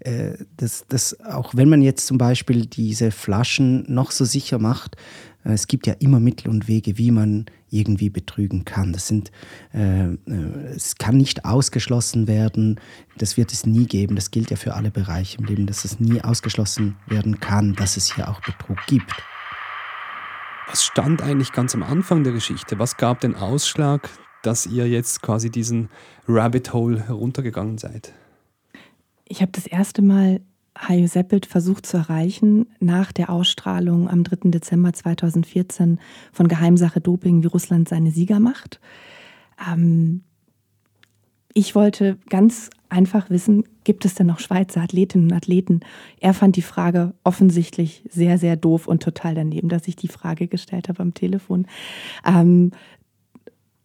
äh, 0.00 0.32
das, 0.56 0.84
das, 0.88 1.18
auch 1.20 1.54
wenn 1.54 1.68
man 1.68 1.80
jetzt 1.80 2.06
zum 2.06 2.18
Beispiel 2.18 2.66
diese 2.66 3.10
Flaschen 3.10 3.84
noch 3.88 4.10
so 4.10 4.24
sicher 4.24 4.58
macht, 4.58 4.96
äh, 5.44 5.52
es 5.52 5.66
gibt 5.66 5.86
ja 5.86 5.94
immer 5.94 6.20
Mittel 6.20 6.50
und 6.50 6.68
Wege, 6.68 6.98
wie 6.98 7.10
man 7.10 7.46
irgendwie 7.70 8.10
betrügen 8.10 8.64
kann. 8.64 8.92
Das 8.92 9.08
sind, 9.08 9.30
äh, 9.72 10.12
äh, 10.12 10.16
es 10.74 10.96
kann 10.96 11.16
nicht 11.16 11.44
ausgeschlossen 11.44 12.26
werden, 12.26 12.80
das 13.16 13.36
wird 13.36 13.52
es 13.52 13.64
nie 13.64 13.86
geben. 13.86 14.16
Das 14.16 14.30
gilt 14.30 14.50
ja 14.50 14.56
für 14.56 14.74
alle 14.74 14.90
Bereiche 14.90 15.38
im 15.38 15.44
Leben, 15.44 15.66
dass 15.66 15.84
es 15.84 16.00
nie 16.00 16.20
ausgeschlossen 16.20 16.96
werden 17.06 17.40
kann, 17.40 17.74
dass 17.74 17.96
es 17.96 18.14
hier 18.14 18.28
auch 18.28 18.40
Betrug 18.42 18.78
gibt. 18.86 19.14
Was 20.68 20.84
stand 20.84 21.22
eigentlich 21.22 21.52
ganz 21.52 21.74
am 21.74 21.82
Anfang 21.82 22.24
der 22.24 22.32
Geschichte? 22.32 22.78
Was 22.78 22.96
gab 22.96 23.20
den 23.20 23.34
Ausschlag, 23.34 24.08
dass 24.42 24.66
ihr 24.66 24.88
jetzt 24.88 25.22
quasi 25.22 25.50
diesen 25.50 25.90
Rabbit 26.26 26.72
Hole 26.72 27.06
heruntergegangen 27.06 27.78
seid? 27.78 28.12
Ich 29.26 29.42
habe 29.42 29.52
das 29.52 29.66
erste 29.66 30.02
Mal 30.02 30.40
Hajo 30.76 31.06
Seppelt 31.06 31.46
versucht 31.46 31.86
zu 31.86 31.98
erreichen 31.98 32.66
nach 32.80 33.12
der 33.12 33.30
Ausstrahlung 33.30 34.08
am 34.08 34.24
3. 34.24 34.50
Dezember 34.50 34.92
2014 34.92 36.00
von 36.32 36.48
Geheimsache 36.48 37.00
Doping, 37.00 37.42
wie 37.42 37.48
Russland 37.48 37.88
seine 37.88 38.10
Sieger 38.10 38.40
macht. 38.40 38.80
Ähm, 39.70 40.24
ich 41.52 41.74
wollte 41.74 42.18
ganz 42.28 42.70
einfach 42.94 43.28
wissen, 43.28 43.64
gibt 43.82 44.04
es 44.04 44.14
denn 44.14 44.28
noch 44.28 44.38
Schweizer 44.38 44.80
Athletinnen 44.80 45.30
und 45.30 45.36
Athleten? 45.36 45.80
Er 46.20 46.32
fand 46.32 46.56
die 46.56 46.62
Frage 46.62 47.12
offensichtlich 47.24 48.04
sehr, 48.08 48.38
sehr 48.38 48.56
doof 48.56 48.86
und 48.86 49.02
total 49.02 49.34
daneben, 49.34 49.68
dass 49.68 49.88
ich 49.88 49.96
die 49.96 50.08
Frage 50.08 50.46
gestellt 50.46 50.88
habe 50.88 51.00
am 51.00 51.12
Telefon. 51.12 51.66
Ähm, 52.24 52.70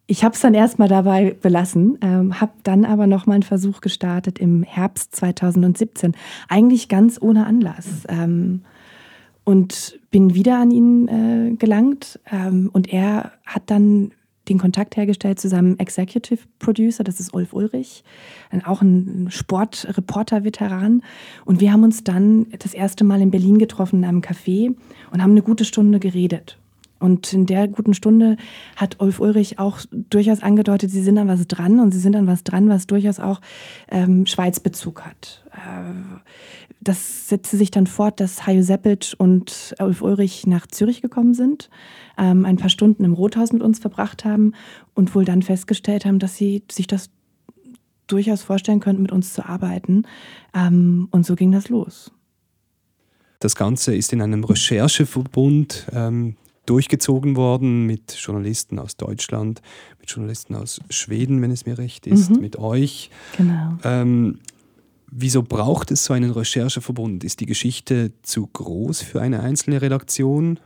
ich 0.06 0.24
habe 0.24 0.34
es 0.34 0.40
dann 0.40 0.54
erstmal 0.54 0.88
dabei 0.88 1.36
belassen, 1.40 1.98
ähm, 2.00 2.40
habe 2.40 2.52
dann 2.62 2.84
aber 2.84 3.06
nochmal 3.06 3.34
einen 3.34 3.42
Versuch 3.42 3.80
gestartet 3.80 4.38
im 4.38 4.62
Herbst 4.62 5.14
2017, 5.14 6.14
eigentlich 6.48 6.88
ganz 6.88 7.20
ohne 7.20 7.46
Anlass. 7.46 8.04
Ähm, 8.08 8.62
und 9.44 9.98
bin 10.10 10.34
wieder 10.34 10.58
an 10.58 10.70
ihn 10.70 11.08
äh, 11.08 11.56
gelangt 11.56 12.20
ähm, 12.30 12.70
und 12.72 12.92
er 12.92 13.32
hat 13.44 13.62
dann 13.66 14.12
den 14.50 14.58
Kontakt 14.58 14.96
hergestellt 14.96 15.40
zu 15.40 15.48
seinem 15.48 15.78
Executive 15.78 16.40
Producer, 16.58 17.04
das 17.04 17.20
ist 17.20 17.32
Ulf 17.32 17.54
Ulrich, 17.54 18.04
auch 18.66 18.82
ein 18.82 19.28
Sportreporter-Veteran. 19.30 21.02
Und 21.46 21.60
wir 21.60 21.72
haben 21.72 21.84
uns 21.84 22.04
dann 22.04 22.46
das 22.58 22.74
erste 22.74 23.04
Mal 23.04 23.22
in 23.22 23.30
Berlin 23.30 23.58
getroffen 23.58 24.00
in 24.00 24.04
einem 24.04 24.20
Café 24.20 24.74
und 25.10 25.22
haben 25.22 25.30
eine 25.30 25.42
gute 25.42 25.64
Stunde 25.64 26.00
geredet. 26.00 26.59
Und 27.00 27.32
in 27.32 27.46
der 27.46 27.66
guten 27.66 27.94
Stunde 27.94 28.36
hat 28.76 29.00
Ulf 29.00 29.20
Ulrich 29.20 29.58
auch 29.58 29.80
durchaus 29.90 30.42
angedeutet, 30.42 30.90
sie 30.90 31.02
sind 31.02 31.18
an 31.18 31.28
was 31.28 31.46
dran 31.48 31.80
und 31.80 31.92
sie 31.92 31.98
sind 31.98 32.14
an 32.14 32.26
was 32.26 32.44
dran, 32.44 32.68
was 32.68 32.86
durchaus 32.86 33.18
auch 33.18 33.40
ähm, 33.90 34.26
Schweizbezug 34.26 35.02
hat. 35.02 35.44
Äh, 35.52 36.20
das 36.82 37.28
setzte 37.28 37.56
sich 37.56 37.70
dann 37.70 37.86
fort, 37.86 38.20
dass 38.20 38.46
Hajo 38.46 38.62
Seppelt 38.62 39.14
und 39.18 39.74
Ulf 39.80 40.02
Ulrich 40.02 40.46
nach 40.46 40.66
Zürich 40.66 41.02
gekommen 41.02 41.34
sind, 41.34 41.70
ähm, 42.16 42.44
ein 42.44 42.56
paar 42.56 42.70
Stunden 42.70 43.04
im 43.04 43.14
Rothaus 43.14 43.52
mit 43.52 43.62
uns 43.62 43.78
verbracht 43.78 44.24
haben 44.24 44.52
und 44.94 45.14
wohl 45.14 45.24
dann 45.24 45.42
festgestellt 45.42 46.04
haben, 46.04 46.18
dass 46.18 46.36
sie 46.36 46.62
sich 46.70 46.86
das 46.86 47.10
durchaus 48.06 48.42
vorstellen 48.42 48.80
könnten, 48.80 49.02
mit 49.02 49.12
uns 49.12 49.32
zu 49.34 49.46
arbeiten. 49.46 50.04
Ähm, 50.54 51.08
und 51.10 51.24
so 51.24 51.34
ging 51.34 51.52
das 51.52 51.68
los. 51.68 52.12
Das 53.38 53.56
Ganze 53.56 53.94
ist 53.94 54.12
in 54.12 54.20
einem 54.20 54.44
Rechercheverbund 54.44 55.86
ähm, 55.92 56.36
durchgezogen 56.66 57.36
worden 57.36 57.86
mit 57.86 58.12
Journalisten 58.12 58.78
aus 58.78 58.96
Deutschland, 58.96 59.60
mit 59.98 60.10
Journalisten 60.10 60.54
aus 60.54 60.80
Schweden, 60.90 61.42
wenn 61.42 61.50
es 61.50 61.66
mir 61.66 61.78
recht 61.78 62.06
ist, 62.06 62.30
mhm. 62.30 62.40
mit 62.40 62.58
euch. 62.58 63.10
Genau. 63.36 63.78
Ähm, 63.84 64.38
Wieso 65.12 65.42
braucht 65.42 65.90
es 65.90 66.04
so 66.04 66.14
einen 66.14 66.30
Rechercheverbund? 66.30 67.24
Ist 67.24 67.40
die 67.40 67.46
Geschichte 67.46 68.12
zu 68.22 68.46
groß 68.46 69.02
für 69.02 69.20
eine 69.20 69.40
einzelne 69.40 69.82
Redaktion? 69.82 70.60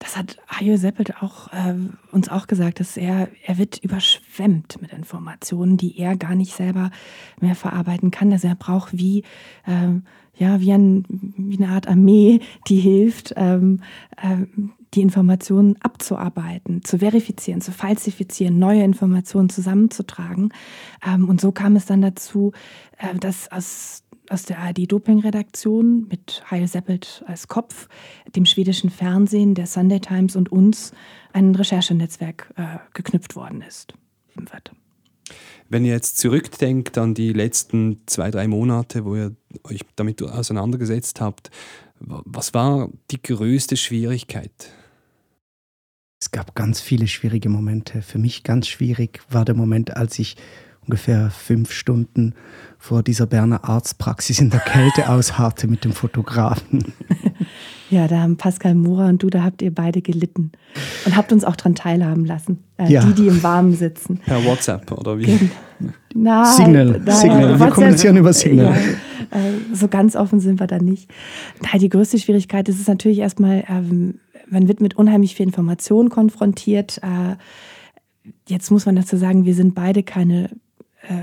Das 0.00 0.16
hat 0.16 0.38
Hajo 0.48 0.78
Seppelt 0.78 1.22
auch, 1.22 1.52
äh, 1.52 1.74
uns 2.10 2.30
auch 2.30 2.46
gesagt, 2.46 2.80
dass 2.80 2.96
er, 2.96 3.28
er 3.44 3.58
wird 3.58 3.78
überschwemmt 3.78 4.80
mit 4.80 4.92
Informationen, 4.92 5.76
die 5.76 5.98
er 5.98 6.16
gar 6.16 6.34
nicht 6.34 6.56
selber 6.56 6.90
mehr 7.38 7.54
verarbeiten 7.54 8.10
kann. 8.10 8.32
Also 8.32 8.48
er 8.48 8.54
braucht 8.54 8.96
wie, 8.96 9.24
äh, 9.66 10.00
ja, 10.36 10.60
wie, 10.60 10.72
ein, 10.72 11.04
wie 11.36 11.62
eine 11.62 11.68
Art 11.68 11.86
Armee, 11.86 12.40
die 12.66 12.80
hilft, 12.80 13.34
ähm, 13.36 13.82
äh, 14.16 14.46
die 14.94 15.02
Informationen 15.02 15.76
abzuarbeiten, 15.80 16.82
zu 16.82 16.98
verifizieren, 16.98 17.60
zu 17.60 17.70
falsifizieren, 17.70 18.58
neue 18.58 18.82
Informationen 18.82 19.50
zusammenzutragen. 19.50 20.52
Ähm, 21.06 21.28
und 21.28 21.42
so 21.42 21.52
kam 21.52 21.76
es 21.76 21.84
dann 21.84 22.00
dazu, 22.00 22.52
äh, 22.96 23.14
dass 23.16 23.52
aus, 23.52 24.02
aus 24.30 24.44
der 24.44 24.58
ARD-Doping-Redaktion 24.60 26.06
mit 26.08 26.42
Heil 26.50 26.68
Seppelt 26.68 27.24
als 27.26 27.48
Kopf, 27.48 27.88
dem 28.36 28.46
schwedischen 28.46 28.88
Fernsehen, 28.88 29.54
der 29.54 29.66
Sunday 29.66 30.00
Times 30.00 30.36
und 30.36 30.52
uns 30.52 30.92
ein 31.32 31.54
Recherchenetzwerk 31.54 32.52
äh, 32.56 32.78
geknüpft 32.94 33.34
worden 33.34 33.62
ist. 33.62 33.92
Wenn 35.68 35.84
ihr 35.84 35.92
jetzt 35.92 36.18
zurückdenkt 36.18 36.96
an 36.96 37.14
die 37.14 37.32
letzten 37.32 38.02
zwei, 38.06 38.30
drei 38.30 38.48
Monate, 38.48 39.04
wo 39.04 39.16
ihr 39.16 39.36
euch 39.64 39.80
damit 39.96 40.22
auseinandergesetzt 40.22 41.20
habt, 41.20 41.50
was 41.98 42.54
war 42.54 42.88
die 43.10 43.22
größte 43.22 43.76
Schwierigkeit? 43.76 44.72
Es 46.20 46.30
gab 46.30 46.54
ganz 46.54 46.80
viele 46.80 47.06
schwierige 47.06 47.48
Momente. 47.48 48.02
Für 48.02 48.18
mich 48.18 48.42
ganz 48.42 48.68
schwierig 48.68 49.20
war 49.30 49.44
der 49.44 49.54
Moment, 49.54 49.96
als 49.96 50.18
ich 50.18 50.36
ungefähr 50.94 51.30
fünf 51.30 51.70
Stunden 51.70 52.34
vor 52.76 53.04
dieser 53.04 53.26
Berner 53.26 53.64
Arztpraxis 53.64 54.40
in 54.40 54.50
der 54.50 54.58
Kälte 54.58 55.08
ausharrte 55.08 55.68
mit 55.68 55.84
dem 55.84 55.92
Fotografen. 55.92 56.92
Ja, 57.92 58.06
da 58.06 58.20
haben 58.20 58.36
Pascal 58.36 58.76
Mora 58.76 59.08
und 59.08 59.20
du, 59.20 59.30
da 59.30 59.42
habt 59.42 59.62
ihr 59.62 59.74
beide 59.74 60.00
gelitten 60.00 60.52
und 61.06 61.16
habt 61.16 61.32
uns 61.32 61.42
auch 61.44 61.56
dran 61.56 61.74
teilhaben 61.74 62.24
lassen. 62.24 62.62
Äh, 62.76 62.88
Ja. 62.92 63.02
Die, 63.04 63.12
die 63.14 63.26
im 63.26 63.42
Warmen 63.42 63.74
sitzen. 63.74 64.18
Per 64.24 64.44
WhatsApp 64.44 64.92
oder 64.92 65.18
wie? 65.18 65.50
Nein, 66.14 66.46
Signal, 66.54 67.00
nein, 67.04 67.16
Signal. 67.16 67.48
Wir 67.48 67.58
WhatsApp- 67.58 67.74
kommunizieren 67.74 68.16
über 68.18 68.32
Signal. 68.32 68.76
Ja, 68.76 69.38
äh, 69.38 69.74
so 69.74 69.88
ganz 69.88 70.14
offen 70.14 70.38
sind 70.38 70.60
wir 70.60 70.68
da 70.68 70.78
nicht. 70.78 71.10
Nein, 71.62 71.80
die 71.80 71.88
größte 71.88 72.20
Schwierigkeit 72.20 72.68
ist 72.68 72.80
es 72.80 72.86
natürlich 72.86 73.18
erstmal, 73.18 73.64
ähm, 73.68 74.20
man 74.48 74.68
wird 74.68 74.80
mit 74.80 74.94
unheimlich 74.94 75.34
viel 75.34 75.46
Information 75.46 76.10
konfrontiert. 76.10 76.98
Äh, 77.02 77.34
jetzt 78.48 78.70
muss 78.70 78.86
man 78.86 78.94
dazu 78.94 79.16
sagen, 79.16 79.44
wir 79.46 79.54
sind 79.56 79.74
beide 79.74 80.04
keine 80.04 80.50
äh, 81.02 81.22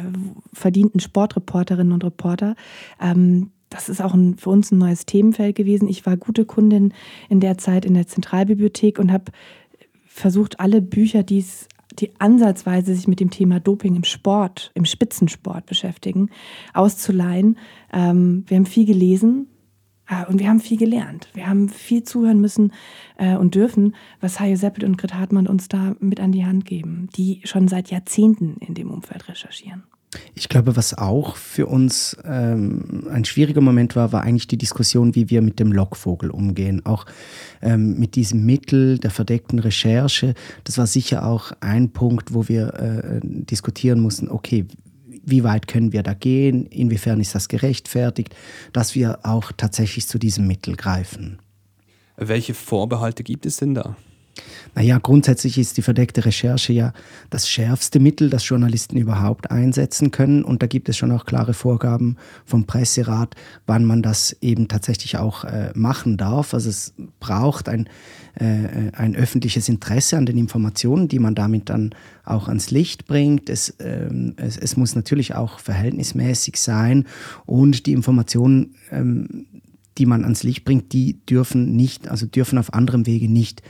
verdienten 0.53 0.99
Sportreporterinnen 0.99 1.93
und 1.93 2.03
Reporter. 2.03 2.55
Ähm, 3.01 3.51
das 3.69 3.89
ist 3.89 4.01
auch 4.01 4.13
ein, 4.13 4.37
für 4.37 4.49
uns 4.49 4.71
ein 4.71 4.77
neues 4.77 5.05
Themenfeld 5.05 5.55
gewesen. 5.55 5.89
Ich 5.89 6.05
war 6.05 6.15
gute 6.15 6.45
Kundin 6.45 6.93
in 7.29 7.39
der 7.39 7.57
Zeit 7.57 7.85
in 7.85 7.93
der 7.93 8.07
Zentralbibliothek 8.07 8.97
und 8.97 9.11
habe 9.11 9.31
versucht, 10.05 10.59
alle 10.59 10.81
Bücher, 10.81 11.23
die 11.23 11.39
es 11.39 11.67
die 11.99 12.11
ansatzweise 12.19 12.93
sich 12.93 13.07
mit 13.07 13.19
dem 13.19 13.31
Thema 13.31 13.59
Doping 13.59 13.95
im 13.95 14.03
Sport, 14.03 14.71
im 14.75 14.85
Spitzensport 14.85 15.65
beschäftigen, 15.65 16.29
auszuleihen. 16.73 17.57
Ähm, 17.91 18.43
wir 18.47 18.57
haben 18.57 18.65
viel 18.65 18.85
gelesen 18.85 19.47
und 20.27 20.39
wir 20.39 20.47
haben 20.47 20.59
viel 20.59 20.77
gelernt. 20.77 21.27
Wir 21.33 21.47
haben 21.47 21.69
viel 21.69 22.03
zuhören 22.03 22.39
müssen 22.39 22.71
äh, 23.17 23.35
und 23.35 23.55
dürfen, 23.55 23.95
was 24.21 24.39
Hajo 24.39 24.55
Seppelt 24.55 24.83
und 24.83 24.97
Grit 24.97 25.13
Hartmann 25.13 25.47
uns 25.47 25.67
da 25.67 25.95
mit 25.99 26.19
an 26.19 26.31
die 26.31 26.45
Hand 26.45 26.65
geben, 26.65 27.09
die 27.15 27.41
schon 27.43 27.67
seit 27.67 27.89
Jahrzehnten 27.89 28.57
in 28.59 28.73
dem 28.73 28.89
Umfeld 28.89 29.27
recherchieren. 29.27 29.83
Ich 30.35 30.47
glaube, 30.47 30.77
was 30.77 30.97
auch 30.97 31.35
für 31.35 31.67
uns 31.67 32.15
ähm, 32.23 33.07
ein 33.11 33.25
schwieriger 33.25 33.59
Moment 33.59 33.95
war, 33.95 34.13
war 34.13 34.23
eigentlich 34.23 34.47
die 34.47 34.57
Diskussion, 34.57 35.15
wie 35.15 35.29
wir 35.29 35.41
mit 35.41 35.59
dem 35.59 35.73
Lockvogel 35.73 36.31
umgehen. 36.31 36.85
Auch 36.85 37.05
ähm, 37.61 37.99
mit 37.99 38.15
diesem 38.15 38.45
Mittel 38.45 38.99
der 38.99 39.11
verdeckten 39.11 39.59
Recherche. 39.59 40.33
Das 40.63 40.77
war 40.77 40.87
sicher 40.87 41.25
auch 41.25 41.51
ein 41.59 41.89
Punkt, 41.89 42.33
wo 42.33 42.47
wir 42.47 42.73
äh, 42.75 43.19
diskutieren 43.21 43.99
mussten, 43.99 44.29
okay, 44.29 44.65
wie 45.27 45.43
weit 45.43 45.67
können 45.67 45.91
wir 45.91 46.03
da 46.03 46.13
gehen? 46.13 46.65
Inwiefern 46.67 47.19
ist 47.19 47.35
das 47.35 47.49
gerechtfertigt, 47.49 48.33
dass 48.71 48.95
wir 48.95 49.19
auch 49.23 49.51
tatsächlich 49.51 50.07
zu 50.07 50.17
diesem 50.17 50.47
Mittel 50.47 50.77
greifen? 50.77 51.39
Welche 52.15 52.53
Vorbehalte 52.53 53.23
gibt 53.23 53.45
es 53.45 53.57
denn 53.57 53.73
da? 53.75 53.97
Naja, 54.77 54.99
grundsätzlich 54.99 55.57
ist 55.57 55.77
die 55.77 55.81
verdeckte 55.81 56.23
Recherche 56.23 56.71
ja 56.71 56.93
das 57.31 57.49
schärfste 57.49 57.99
Mittel, 57.99 58.29
das 58.29 58.47
Journalisten 58.47 58.97
überhaupt 58.97 59.49
einsetzen 59.49 60.11
können. 60.11 60.43
Und 60.43 60.61
da 60.61 60.67
gibt 60.67 60.87
es 60.87 60.97
schon 60.97 61.11
auch 61.11 61.25
klare 61.25 61.55
Vorgaben 61.55 62.17
vom 62.45 62.65
Presserat, 62.65 63.35
wann 63.65 63.85
man 63.85 64.03
das 64.03 64.37
eben 64.39 64.67
tatsächlich 64.67 65.17
auch 65.17 65.45
äh, 65.45 65.71
machen 65.73 66.17
darf. 66.17 66.53
Also 66.53 66.69
es 66.69 66.93
braucht 67.19 67.69
ein, 67.69 67.89
äh, 68.35 68.91
ein 68.93 69.15
öffentliches 69.15 69.67
Interesse 69.67 70.15
an 70.15 70.27
den 70.27 70.37
Informationen, 70.37 71.07
die 71.07 71.17
man 71.17 71.33
damit 71.33 71.69
dann 71.69 71.95
auch 72.23 72.47
ans 72.47 72.69
Licht 72.69 73.07
bringt. 73.07 73.49
Es, 73.49 73.73
ähm, 73.79 74.33
es, 74.37 74.57
es 74.57 74.77
muss 74.77 74.95
natürlich 74.95 75.33
auch 75.33 75.57
verhältnismäßig 75.57 76.57
sein 76.57 77.05
und 77.47 77.87
die 77.87 77.93
Informationen, 77.93 78.75
ähm, 78.91 79.47
die 79.97 80.05
man 80.05 80.23
ans 80.23 80.43
Licht 80.43 80.65
bringt, 80.65 80.93
die 80.93 81.25
dürfen 81.25 81.75
nicht, 81.75 82.07
also 82.09 82.27
dürfen 82.27 82.59
auf 82.59 82.75
anderem 82.75 83.07
Wege 83.07 83.27
nicht 83.27 83.61
äh, 83.61 83.65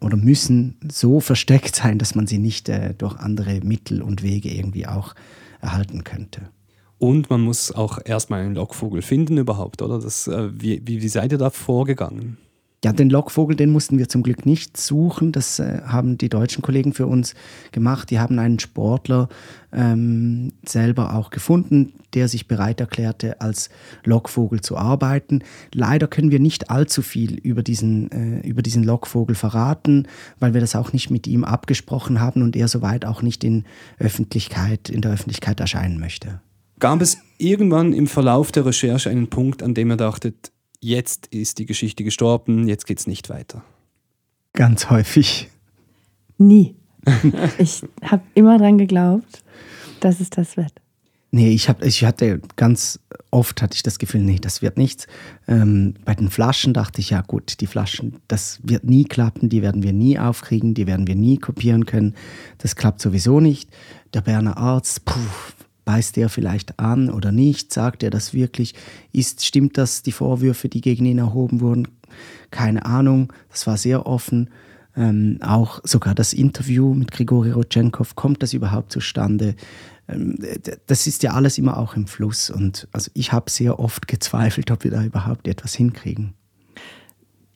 oder 0.00 0.16
müssen 0.16 0.76
so 0.90 1.20
versteckt 1.20 1.76
sein, 1.76 1.98
dass 1.98 2.14
man 2.14 2.26
sie 2.26 2.38
nicht 2.38 2.68
äh, 2.68 2.94
durch 2.94 3.16
andere 3.16 3.60
Mittel 3.60 4.02
und 4.02 4.22
Wege 4.22 4.50
irgendwie 4.50 4.86
auch 4.86 5.14
erhalten 5.60 6.04
könnte. 6.04 6.42
Und 6.98 7.28
man 7.28 7.42
muss 7.42 7.72
auch 7.72 7.98
erstmal 8.04 8.42
einen 8.42 8.54
Lockvogel 8.54 9.02
finden 9.02 9.36
überhaupt, 9.38 9.82
oder? 9.82 9.98
Das, 9.98 10.28
äh, 10.28 10.50
wie, 10.52 10.82
wie, 10.86 11.02
wie 11.02 11.08
seid 11.08 11.32
ihr 11.32 11.38
da 11.38 11.50
vorgegangen? 11.50 12.38
Ja, 12.84 12.92
den 12.92 13.10
Lockvogel, 13.10 13.56
den 13.56 13.70
mussten 13.70 13.98
wir 13.98 14.08
zum 14.08 14.22
Glück 14.22 14.44
nicht 14.44 14.76
suchen. 14.76 15.32
Das 15.32 15.58
äh, 15.58 15.80
haben 15.86 16.18
die 16.18 16.28
deutschen 16.28 16.62
Kollegen 16.62 16.92
für 16.92 17.06
uns 17.06 17.34
gemacht. 17.72 18.10
Die 18.10 18.20
haben 18.20 18.38
einen 18.38 18.58
Sportler 18.58 19.28
ähm, 19.72 20.52
selber 20.64 21.14
auch 21.14 21.30
gefunden, 21.30 21.94
der 22.14 22.28
sich 22.28 22.48
bereit 22.48 22.80
erklärte, 22.80 23.40
als 23.40 23.70
Lockvogel 24.04 24.60
zu 24.60 24.76
arbeiten. 24.76 25.42
Leider 25.72 26.06
können 26.06 26.30
wir 26.30 26.38
nicht 26.38 26.70
allzu 26.70 27.00
viel 27.00 27.38
über 27.38 27.62
diesen, 27.62 28.10
äh, 28.12 28.46
über 28.46 28.62
diesen 28.62 28.84
Lockvogel 28.84 29.34
verraten, 29.34 30.06
weil 30.38 30.52
wir 30.52 30.60
das 30.60 30.76
auch 30.76 30.92
nicht 30.92 31.10
mit 31.10 31.26
ihm 31.26 31.44
abgesprochen 31.44 32.20
haben 32.20 32.42
und 32.42 32.56
er 32.56 32.68
soweit 32.68 33.06
auch 33.06 33.22
nicht 33.22 33.42
in, 33.42 33.64
Öffentlichkeit, 33.98 34.90
in 34.90 35.00
der 35.00 35.12
Öffentlichkeit 35.12 35.60
erscheinen 35.60 35.98
möchte. 35.98 36.40
Gab 36.78 37.00
es 37.00 37.16
irgendwann 37.38 37.94
im 37.94 38.06
Verlauf 38.06 38.52
der 38.52 38.66
Recherche 38.66 39.08
einen 39.08 39.28
Punkt, 39.28 39.62
an 39.62 39.72
dem 39.72 39.90
ihr 39.90 39.96
dachtet, 39.96 40.52
jetzt 40.80 41.26
ist 41.28 41.58
die 41.58 41.66
Geschichte 41.66 42.04
gestorben, 42.04 42.68
jetzt 42.68 42.86
geht 42.86 42.98
es 42.98 43.06
nicht 43.06 43.28
weiter? 43.28 43.62
Ganz 44.52 44.90
häufig. 44.90 45.48
Nie. 46.38 46.74
ich 47.58 47.82
habe 48.02 48.22
immer 48.34 48.58
dran 48.58 48.78
geglaubt, 48.78 49.42
dass 50.00 50.20
es 50.20 50.30
das 50.30 50.56
wird. 50.56 50.72
Nee, 51.32 51.50
ich, 51.50 51.68
hab, 51.68 51.84
ich 51.84 52.04
hatte 52.04 52.40
ganz 52.56 53.00
oft 53.30 53.60
hatte 53.60 53.74
ich 53.74 53.82
das 53.82 53.98
Gefühl, 53.98 54.22
nee, 54.22 54.38
das 54.40 54.62
wird 54.62 54.78
nichts. 54.78 55.06
Ähm, 55.46 55.94
bei 56.04 56.14
den 56.14 56.30
Flaschen 56.30 56.72
dachte 56.72 57.00
ich, 57.00 57.10
ja 57.10 57.20
gut, 57.20 57.60
die 57.60 57.66
Flaschen, 57.66 58.20
das 58.28 58.60
wird 58.62 58.84
nie 58.84 59.04
klappen, 59.04 59.48
die 59.48 59.60
werden 59.60 59.82
wir 59.82 59.92
nie 59.92 60.18
aufkriegen, 60.18 60.72
die 60.72 60.86
werden 60.86 61.06
wir 61.06 61.16
nie 61.16 61.36
kopieren 61.36 61.84
können. 61.84 62.14
Das 62.58 62.76
klappt 62.76 63.00
sowieso 63.00 63.40
nicht. 63.40 63.68
Der 64.14 64.22
Berner 64.22 64.56
Arzt, 64.56 65.04
puh, 65.04 65.20
beißt 65.86 66.16
der 66.16 66.28
vielleicht 66.28 66.78
an 66.78 67.08
oder 67.08 67.32
nicht? 67.32 67.72
Sagt 67.72 68.02
er 68.02 68.10
das 68.10 68.34
wirklich? 68.34 68.74
Ist, 69.12 69.46
stimmt 69.46 69.78
das, 69.78 70.02
die 70.02 70.12
Vorwürfe, 70.12 70.68
die 70.68 70.82
gegen 70.82 71.06
ihn 71.06 71.18
erhoben 71.18 71.62
wurden? 71.62 71.88
Keine 72.50 72.84
Ahnung, 72.84 73.32
das 73.50 73.66
war 73.66 73.78
sehr 73.78 74.04
offen. 74.04 74.50
Ähm, 74.94 75.38
auch 75.42 75.80
sogar 75.84 76.14
das 76.14 76.32
Interview 76.32 76.92
mit 76.94 77.10
Grigori 77.12 77.52
Rodchenkov, 77.52 78.16
kommt 78.16 78.42
das 78.42 78.52
überhaupt 78.52 78.92
zustande? 78.92 79.54
Ähm, 80.08 80.38
das 80.86 81.06
ist 81.06 81.22
ja 81.22 81.32
alles 81.32 81.58
immer 81.58 81.76
auch 81.76 81.96
im 81.96 82.06
Fluss. 82.06 82.50
Und 82.50 82.88
also 82.92 83.10
ich 83.14 83.32
habe 83.32 83.50
sehr 83.50 83.78
oft 83.78 84.08
gezweifelt, 84.08 84.70
ob 84.70 84.84
wir 84.84 84.90
da 84.90 85.04
überhaupt 85.04 85.48
etwas 85.48 85.74
hinkriegen. 85.74 86.34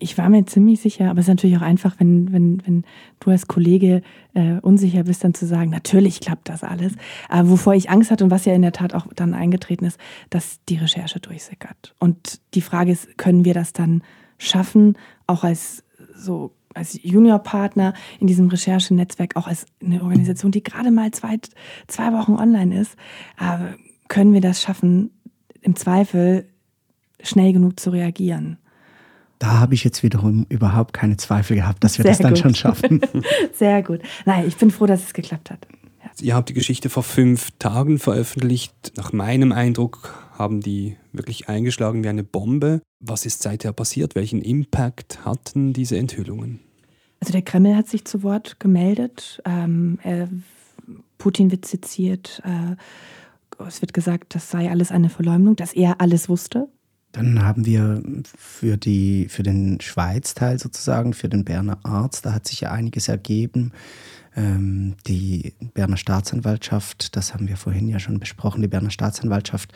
Ich 0.02 0.18
war 0.18 0.28
mir 0.28 0.46
ziemlich 0.46 0.80
sicher, 0.80 1.10
aber 1.10 1.20
es 1.20 1.26
ist 1.26 1.28
natürlich 1.28 1.56
auch 1.58 1.62
einfach, 1.62 1.94
wenn, 1.98 2.32
wenn, 2.32 2.66
wenn 2.66 2.84
du 3.20 3.30
als 3.30 3.46
Kollege 3.46 4.02
äh, 4.34 4.54
unsicher 4.62 5.04
bist, 5.04 5.22
dann 5.22 5.34
zu 5.34 5.46
sagen, 5.46 5.70
natürlich 5.70 6.20
klappt 6.20 6.48
das 6.48 6.64
alles. 6.64 6.94
Aber 7.28 7.50
wovor 7.50 7.74
ich 7.74 7.90
Angst 7.90 8.10
hatte 8.10 8.24
und 8.24 8.30
was 8.30 8.46
ja 8.46 8.54
in 8.54 8.62
der 8.62 8.72
Tat 8.72 8.94
auch 8.94 9.06
dann 9.14 9.34
eingetreten 9.34 9.84
ist, 9.84 10.00
dass 10.30 10.58
die 10.68 10.76
Recherche 10.76 11.20
durchsickert. 11.20 11.94
Und 11.98 12.40
die 12.54 12.62
Frage 12.62 12.92
ist, 12.92 13.18
können 13.18 13.44
wir 13.44 13.54
das 13.54 13.72
dann 13.72 14.02
schaffen, 14.38 14.96
auch 15.26 15.44
als 15.44 15.84
so 16.16 16.52
als 16.74 16.98
Juniorpartner 17.02 17.94
in 18.20 18.26
diesem 18.26 18.48
Recherchenetzwerk, 18.48 19.36
auch 19.36 19.46
als 19.46 19.66
eine 19.82 20.02
Organisation, 20.02 20.52
die 20.52 20.62
gerade 20.62 20.90
mal 20.90 21.10
zwei, 21.10 21.38
zwei 21.88 22.12
Wochen 22.12 22.34
online 22.34 22.80
ist, 22.80 22.96
äh, 23.40 23.74
können 24.08 24.32
wir 24.32 24.40
das 24.40 24.62
schaffen, 24.62 25.10
im 25.62 25.76
Zweifel 25.76 26.48
schnell 27.22 27.52
genug 27.52 27.78
zu 27.78 27.90
reagieren. 27.90 28.58
Da 29.40 29.58
habe 29.58 29.72
ich 29.72 29.84
jetzt 29.84 30.02
wiederum 30.02 30.44
überhaupt 30.50 30.92
keine 30.92 31.16
Zweifel 31.16 31.56
gehabt, 31.56 31.82
dass 31.82 31.96
wir 31.96 32.02
Sehr 32.02 32.12
das 32.12 32.18
dann 32.18 32.34
gut. 32.34 32.42
schon 32.42 32.54
schaffen. 32.54 33.00
Sehr 33.54 33.82
gut. 33.82 34.02
Nein, 34.26 34.46
ich 34.46 34.56
bin 34.56 34.70
froh, 34.70 34.84
dass 34.84 35.02
es 35.02 35.14
geklappt 35.14 35.50
hat. 35.50 35.66
Ja. 36.04 36.10
Ihr 36.20 36.34
habt 36.34 36.50
die 36.50 36.54
Geschichte 36.54 36.90
vor 36.90 37.02
fünf 37.02 37.48
Tagen 37.58 37.98
veröffentlicht. 37.98 38.92
Nach 38.98 39.14
meinem 39.14 39.52
Eindruck 39.52 40.14
haben 40.36 40.60
die 40.60 40.98
wirklich 41.12 41.48
eingeschlagen 41.48 42.04
wie 42.04 42.08
eine 42.08 42.22
Bombe. 42.22 42.82
Was 43.00 43.24
ist 43.24 43.42
seither 43.42 43.72
passiert? 43.72 44.14
Welchen 44.14 44.42
Impact 44.42 45.24
hatten 45.24 45.72
diese 45.72 45.96
Enthüllungen? 45.96 46.60
Also 47.20 47.32
der 47.32 47.42
Kreml 47.42 47.74
hat 47.76 47.88
sich 47.88 48.04
zu 48.04 48.22
Wort 48.22 48.60
gemeldet. 48.60 49.40
Ähm, 49.46 49.98
er, 50.02 50.28
Putin 51.16 51.50
wird 51.50 51.64
seziert. 51.64 52.42
Äh, 52.44 52.76
es 53.66 53.80
wird 53.80 53.94
gesagt, 53.94 54.34
das 54.34 54.50
sei 54.50 54.70
alles 54.70 54.90
eine 54.90 55.08
Verleumdung, 55.08 55.56
dass 55.56 55.72
er 55.72 56.02
alles 56.02 56.28
wusste. 56.28 56.68
Dann 57.12 57.42
haben 57.44 57.66
wir 57.66 58.02
für, 58.36 58.76
die, 58.76 59.28
für 59.28 59.42
den 59.42 59.80
Schweiz-Teil 59.80 60.58
sozusagen, 60.58 61.12
für 61.12 61.28
den 61.28 61.44
Berner 61.44 61.78
Arzt, 61.82 62.24
da 62.24 62.32
hat 62.32 62.46
sich 62.46 62.60
ja 62.60 62.70
einiges 62.70 63.08
ergeben. 63.08 63.72
Ähm, 64.36 64.94
die 65.08 65.54
Berner 65.74 65.96
Staatsanwaltschaft, 65.96 67.16
das 67.16 67.34
haben 67.34 67.48
wir 67.48 67.56
vorhin 67.56 67.88
ja 67.88 67.98
schon 67.98 68.20
besprochen, 68.20 68.62
die 68.62 68.68
Berner 68.68 68.90
Staatsanwaltschaft 68.90 69.72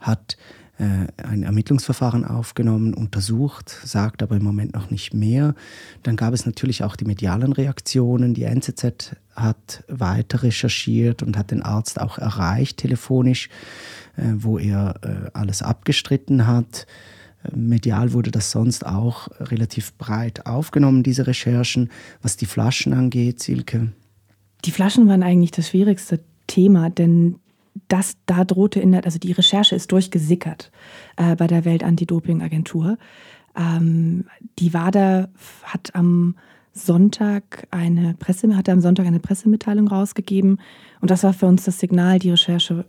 hat 0.00 0.36
ein 0.78 1.42
Ermittlungsverfahren 1.42 2.24
aufgenommen, 2.24 2.92
untersucht, 2.92 3.70
sagt 3.84 4.22
aber 4.22 4.36
im 4.36 4.42
Moment 4.42 4.74
noch 4.74 4.90
nicht 4.90 5.14
mehr. 5.14 5.54
Dann 6.02 6.16
gab 6.16 6.34
es 6.34 6.44
natürlich 6.44 6.84
auch 6.84 6.96
die 6.96 7.06
medialen 7.06 7.52
Reaktionen. 7.52 8.34
Die 8.34 8.44
NZZ 8.44 9.16
hat 9.34 9.84
weiter 9.88 10.42
recherchiert 10.42 11.22
und 11.22 11.36
hat 11.36 11.50
den 11.50 11.62
Arzt 11.62 12.00
auch 12.00 12.18
erreicht 12.18 12.78
telefonisch, 12.78 13.48
äh, 14.16 14.32
wo 14.34 14.58
er 14.58 14.96
äh, 15.02 15.30
alles 15.32 15.62
abgestritten 15.62 16.46
hat. 16.46 16.86
Äh, 17.44 17.56
Medial 17.56 18.12
wurde 18.12 18.30
das 18.30 18.50
sonst 18.50 18.84
auch 18.84 19.28
relativ 19.40 19.94
breit 19.94 20.46
aufgenommen, 20.46 21.02
diese 21.02 21.26
Recherchen. 21.26 21.90
Was 22.22 22.36
die 22.36 22.46
Flaschen 22.46 22.92
angeht, 22.92 23.42
Silke, 23.42 23.92
Die 24.64 24.72
Flaschen 24.72 25.08
waren 25.08 25.22
eigentlich 25.22 25.52
das 25.52 25.68
Schwierigste. 25.68 26.20
Thema, 26.46 26.90
denn 26.90 27.36
das 27.88 28.16
da 28.26 28.44
drohte 28.44 28.80
in 28.80 28.92
der, 28.92 29.04
also 29.04 29.18
die 29.18 29.32
Recherche 29.32 29.74
ist 29.74 29.92
durchgesickert 29.92 30.70
äh, 31.16 31.36
bei 31.36 31.46
der 31.46 31.64
Welt-Anti-Doping-Agentur. 31.64 32.98
Ähm, 33.56 34.26
die 34.58 34.72
WADA 34.74 35.28
hat 35.64 35.94
am 35.94 36.36
Sonntag 36.72 37.66
eine 37.70 38.14
Presse, 38.14 38.54
hatte 38.56 38.72
am 38.72 38.80
Sonntag 38.80 39.06
eine 39.06 39.20
Pressemitteilung 39.20 39.88
rausgegeben 39.88 40.60
und 41.00 41.10
das 41.10 41.22
war 41.22 41.32
für 41.32 41.46
uns 41.46 41.64
das 41.64 41.78
Signal, 41.78 42.18
die 42.18 42.30
Recherche 42.30 42.84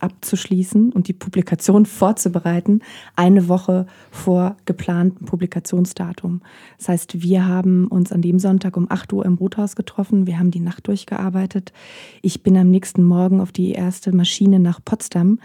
abzuschließen 0.00 0.92
und 0.92 1.08
die 1.08 1.12
Publikation 1.12 1.86
vorzubereiten, 1.86 2.80
eine 3.16 3.48
Woche 3.48 3.86
vor 4.10 4.56
geplantem 4.64 5.26
Publikationsdatum. 5.26 6.40
Das 6.78 6.88
heißt, 6.88 7.22
wir 7.22 7.46
haben 7.46 7.86
uns 7.88 8.12
an 8.12 8.22
dem 8.22 8.38
Sonntag 8.38 8.76
um 8.76 8.90
8 8.90 9.12
Uhr 9.12 9.24
im 9.24 9.34
Rothaus 9.34 9.76
getroffen, 9.76 10.26
wir 10.26 10.38
haben 10.38 10.50
die 10.50 10.60
Nacht 10.60 10.86
durchgearbeitet. 10.88 11.72
Ich 12.22 12.42
bin 12.42 12.56
am 12.56 12.70
nächsten 12.70 13.02
Morgen 13.02 13.40
auf 13.40 13.52
die 13.52 13.72
erste 13.72 14.12
Maschine 14.12 14.58
nach 14.58 14.80
Potsdam 14.84 15.38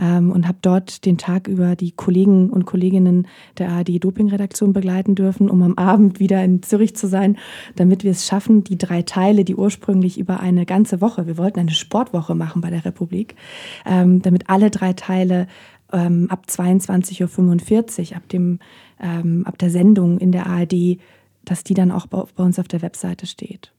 ähm, 0.00 0.32
und 0.32 0.48
habe 0.48 0.58
dort 0.62 1.04
den 1.04 1.18
Tag 1.18 1.46
über 1.46 1.76
die 1.76 1.92
Kollegen 1.92 2.50
und 2.50 2.64
Kolleginnen 2.64 3.28
der 3.58 3.68
ARD-Doping-Redaktion 3.68 4.72
begleiten 4.72 5.14
dürfen, 5.14 5.50
um 5.50 5.62
am 5.62 5.76
Abend 5.76 6.18
wieder 6.18 6.42
in 6.42 6.62
Zürich 6.62 6.96
zu 6.96 7.06
sein, 7.06 7.36
damit 7.76 8.02
wir 8.02 8.10
es 8.10 8.26
schaffen, 8.26 8.64
die 8.64 8.78
drei 8.78 9.02
Teile, 9.02 9.44
die 9.44 9.54
ursprünglich 9.54 10.18
über 10.18 10.40
eine 10.40 10.64
ganze 10.64 11.00
Woche, 11.00 11.26
wir 11.26 11.36
wollten 11.36 11.60
eine 11.60 11.70
Sportwoche 11.72 12.34
machen 12.34 12.62
bei 12.62 12.70
der 12.70 12.84
Republik, 12.84 13.36
ähm, 13.84 14.22
damit 14.22 14.48
alle 14.48 14.70
drei 14.70 14.94
Teile 14.94 15.46
ähm, 15.92 16.26
ab 16.30 16.46
22.45 16.48 18.10
Uhr, 18.10 18.16
ab, 18.16 18.28
dem, 18.28 18.58
ähm, 19.00 19.44
ab 19.46 19.58
der 19.58 19.70
Sendung 19.70 20.18
in 20.18 20.32
der 20.32 20.46
ARD, 20.46 20.98
dass 21.44 21.64
die 21.64 21.74
dann 21.74 21.90
auch 21.90 22.06
bei, 22.06 22.22
bei 22.34 22.44
uns 22.44 22.58
auf 22.58 22.68
der 22.68 22.82
Webseite 22.82 23.26
steht. 23.26 23.72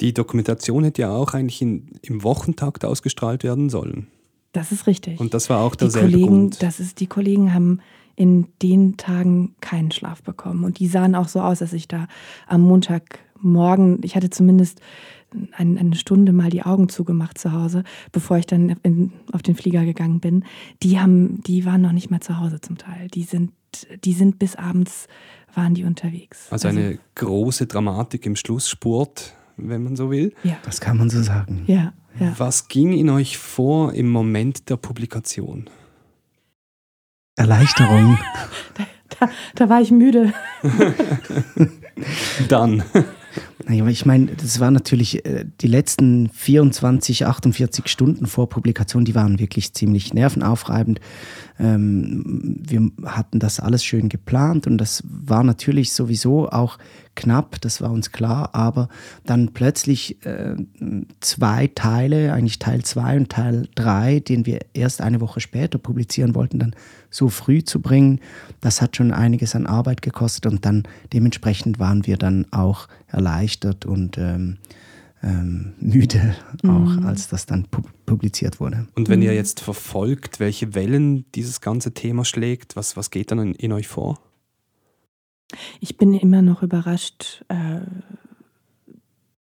Die 0.00 0.12
Dokumentation 0.12 0.84
hätte 0.84 1.02
ja 1.02 1.10
auch 1.10 1.32
eigentlich 1.32 1.62
in, 1.62 1.88
im 2.02 2.22
Wochentakt 2.22 2.84
ausgestrahlt 2.84 3.44
werden 3.44 3.70
sollen. 3.70 4.08
Das 4.56 4.72
ist 4.72 4.86
richtig. 4.86 5.20
Und 5.20 5.34
das 5.34 5.50
war 5.50 5.60
auch 5.60 5.74
derselbe 5.74 6.08
die 6.08 6.14
Kollegen, 6.14 6.40
Grund. 6.40 6.62
Das 6.62 6.80
ist, 6.80 7.00
die 7.00 7.06
Kollegen 7.06 7.52
haben 7.52 7.80
in 8.14 8.46
den 8.62 8.96
Tagen 8.96 9.54
keinen 9.60 9.90
Schlaf 9.90 10.22
bekommen. 10.22 10.64
Und 10.64 10.78
die 10.78 10.86
sahen 10.86 11.14
auch 11.14 11.28
so 11.28 11.40
aus, 11.40 11.58
dass 11.58 11.74
ich 11.74 11.88
da 11.88 12.08
am 12.46 12.62
Montagmorgen, 12.62 14.00
ich 14.02 14.16
hatte 14.16 14.30
zumindest 14.30 14.80
ein, 15.52 15.76
eine 15.76 15.94
Stunde 15.94 16.32
mal 16.32 16.48
die 16.48 16.62
Augen 16.62 16.88
zugemacht 16.88 17.36
zu 17.36 17.52
Hause, 17.52 17.84
bevor 18.12 18.38
ich 18.38 18.46
dann 18.46 18.76
in, 18.82 19.12
auf 19.32 19.42
den 19.42 19.56
Flieger 19.56 19.84
gegangen 19.84 20.20
bin. 20.20 20.44
Die 20.82 20.98
haben, 20.98 21.42
die 21.42 21.66
waren 21.66 21.82
noch 21.82 21.92
nicht 21.92 22.10
mal 22.10 22.20
zu 22.20 22.40
Hause 22.40 22.62
zum 22.62 22.78
Teil. 22.78 23.08
Die 23.08 23.24
sind, 23.24 23.52
die 24.04 24.14
sind 24.14 24.38
bis 24.38 24.56
abends 24.56 25.06
waren 25.52 25.74
die 25.74 25.84
unterwegs. 25.84 26.46
Also, 26.50 26.68
also 26.68 26.78
eine 26.78 26.98
große 27.14 27.66
Dramatik 27.66 28.24
im 28.24 28.36
Schlussspurt, 28.36 29.34
wenn 29.56 29.82
man 29.82 29.96
so 29.96 30.10
will. 30.10 30.34
Ja. 30.42 30.56
Das 30.64 30.80
kann 30.80 30.96
man 30.96 31.10
so 31.10 31.22
sagen. 31.22 31.64
Ja. 31.66 31.92
Ja. 32.18 32.34
Was 32.38 32.68
ging 32.68 32.92
in 32.92 33.10
euch 33.10 33.36
vor 33.36 33.92
im 33.92 34.08
Moment 34.08 34.70
der 34.70 34.76
Publikation? 34.76 35.68
Erleichterung. 37.36 38.18
Da, 38.74 39.26
da, 39.26 39.32
da 39.54 39.68
war 39.70 39.80
ich 39.80 39.90
müde. 39.90 40.34
Dann. 42.48 42.82
Naja, 43.68 43.84
ich 43.88 44.06
meine, 44.06 44.26
das 44.26 44.60
waren 44.60 44.74
natürlich 44.74 45.24
äh, 45.26 45.44
die 45.60 45.66
letzten 45.66 46.28
24, 46.28 47.26
48 47.26 47.88
Stunden 47.88 48.26
vor 48.26 48.48
Publikation, 48.48 49.04
die 49.04 49.16
waren 49.16 49.40
wirklich 49.40 49.72
ziemlich 49.72 50.14
nervenaufreibend. 50.14 51.00
Ähm, 51.58 52.60
wir 52.64 52.92
hatten 53.04 53.40
das 53.40 53.58
alles 53.58 53.84
schön 53.84 54.08
geplant 54.08 54.68
und 54.68 54.78
das 54.78 55.02
war 55.04 55.42
natürlich 55.42 55.92
sowieso 55.92 56.48
auch 56.48 56.78
knapp, 57.16 57.60
das 57.60 57.80
war 57.80 57.90
uns 57.90 58.12
klar, 58.12 58.50
aber 58.54 58.88
dann 59.24 59.48
plötzlich 59.52 60.24
äh, 60.24 60.54
zwei 61.20 61.66
Teile, 61.66 62.32
eigentlich 62.32 62.60
Teil 62.60 62.84
2 62.84 63.16
und 63.16 63.30
Teil 63.30 63.68
3, 63.74 64.20
den 64.20 64.46
wir 64.46 64.60
erst 64.74 65.00
eine 65.00 65.20
Woche 65.20 65.40
später 65.40 65.78
publizieren 65.78 66.36
wollten, 66.36 66.60
dann 66.60 66.76
so 67.10 67.30
früh 67.30 67.64
zu 67.64 67.80
bringen, 67.80 68.20
das 68.60 68.80
hat 68.82 68.96
schon 68.96 69.10
einiges 69.10 69.56
an 69.56 69.66
Arbeit 69.66 70.02
gekostet 70.02 70.46
und 70.46 70.64
dann 70.66 70.84
dementsprechend 71.12 71.78
waren 71.78 72.06
wir 72.06 72.18
dann 72.18 72.46
auch 72.52 72.86
erleichtert 73.08 73.55
und 73.64 74.18
ähm, 74.18 74.58
ähm, 75.22 75.72
müde, 75.80 76.36
auch 76.64 76.68
mhm. 76.68 77.06
als 77.06 77.28
das 77.28 77.46
dann 77.46 77.64
pu 77.64 77.82
publiziert 78.04 78.60
wurde. 78.60 78.86
Und 78.94 79.08
wenn 79.08 79.20
ihr 79.20 79.32
mhm. 79.32 79.36
jetzt 79.36 79.60
verfolgt, 79.60 80.38
welche 80.38 80.76
Wellen 80.76 81.24
dieses 81.32 81.60
ganze 81.60 81.92
Thema 81.92 82.24
schlägt, 82.24 82.76
was, 82.76 82.96
was 82.96 83.10
geht 83.10 83.32
dann 83.32 83.40
in, 83.40 83.54
in 83.54 83.72
euch 83.72 83.88
vor? 83.88 84.20
Ich 85.80 85.96
bin 85.96 86.14
immer 86.14 86.42
noch 86.42 86.62
überrascht, 86.62 87.44
äh, 87.48 87.80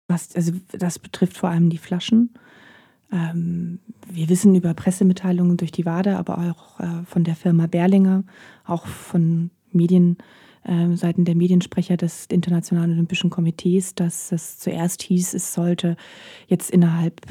was, 0.08 0.36
also 0.36 0.54
das 0.72 0.98
betrifft 0.98 1.38
vor 1.38 1.50
allem 1.50 1.70
die 1.70 1.78
Flaschen. 1.78 2.34
Ähm, 3.12 3.80
wir 4.12 4.30
wissen 4.30 4.56
über 4.56 4.74
Pressemitteilungen 4.74 5.58
durch 5.58 5.72
die 5.72 5.86
WADA, 5.86 6.18
aber 6.18 6.40
auch 6.40 6.80
äh, 6.80 7.04
von 7.06 7.24
der 7.24 7.36
Firma 7.36 7.68
Berlinger, 7.68 8.24
auch 8.66 8.88
von 8.88 9.52
Medien, 9.72 10.18
äh, 10.70 10.96
Seiten 10.96 11.26
der 11.26 11.36
Mediensprecher 11.36 11.98
des 11.98 12.28
Internationalen 12.28 12.92
Olympischen 12.92 13.30
Komitees, 13.30 13.96
dass 13.96 14.32
es 14.32 14.60
zuerst 14.60 15.02
hieß, 15.02 15.34
es 15.34 15.54
sollte 15.54 15.98
jetzt 16.48 16.70
innerhalb 16.70 17.22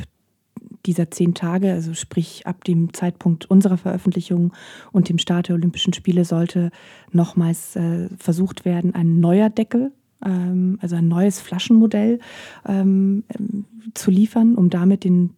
dieser 0.86 1.10
zehn 1.10 1.34
Tage, 1.34 1.72
also 1.72 1.94
sprich 1.94 2.46
ab 2.46 2.64
dem 2.64 2.92
Zeitpunkt 2.92 3.50
unserer 3.50 3.76
Veröffentlichung 3.76 4.52
und 4.92 5.08
dem 5.08 5.18
Start 5.18 5.48
der 5.48 5.54
Olympischen 5.54 5.92
Spiele, 5.92 6.24
sollte 6.24 6.70
nochmals 7.12 7.76
äh, 7.76 8.08
versucht 8.16 8.64
werden, 8.64 8.94
ein 8.94 9.20
neuer 9.20 9.50
Deckel, 9.50 9.92
ähm, 10.24 10.78
also 10.80 10.96
ein 10.96 11.08
neues 11.08 11.40
Flaschenmodell 11.40 12.18
ähm, 12.66 13.24
ähm 13.38 13.64
zu 13.94 14.10
liefern, 14.10 14.54
um 14.54 14.68
damit 14.68 15.02
den 15.02 15.30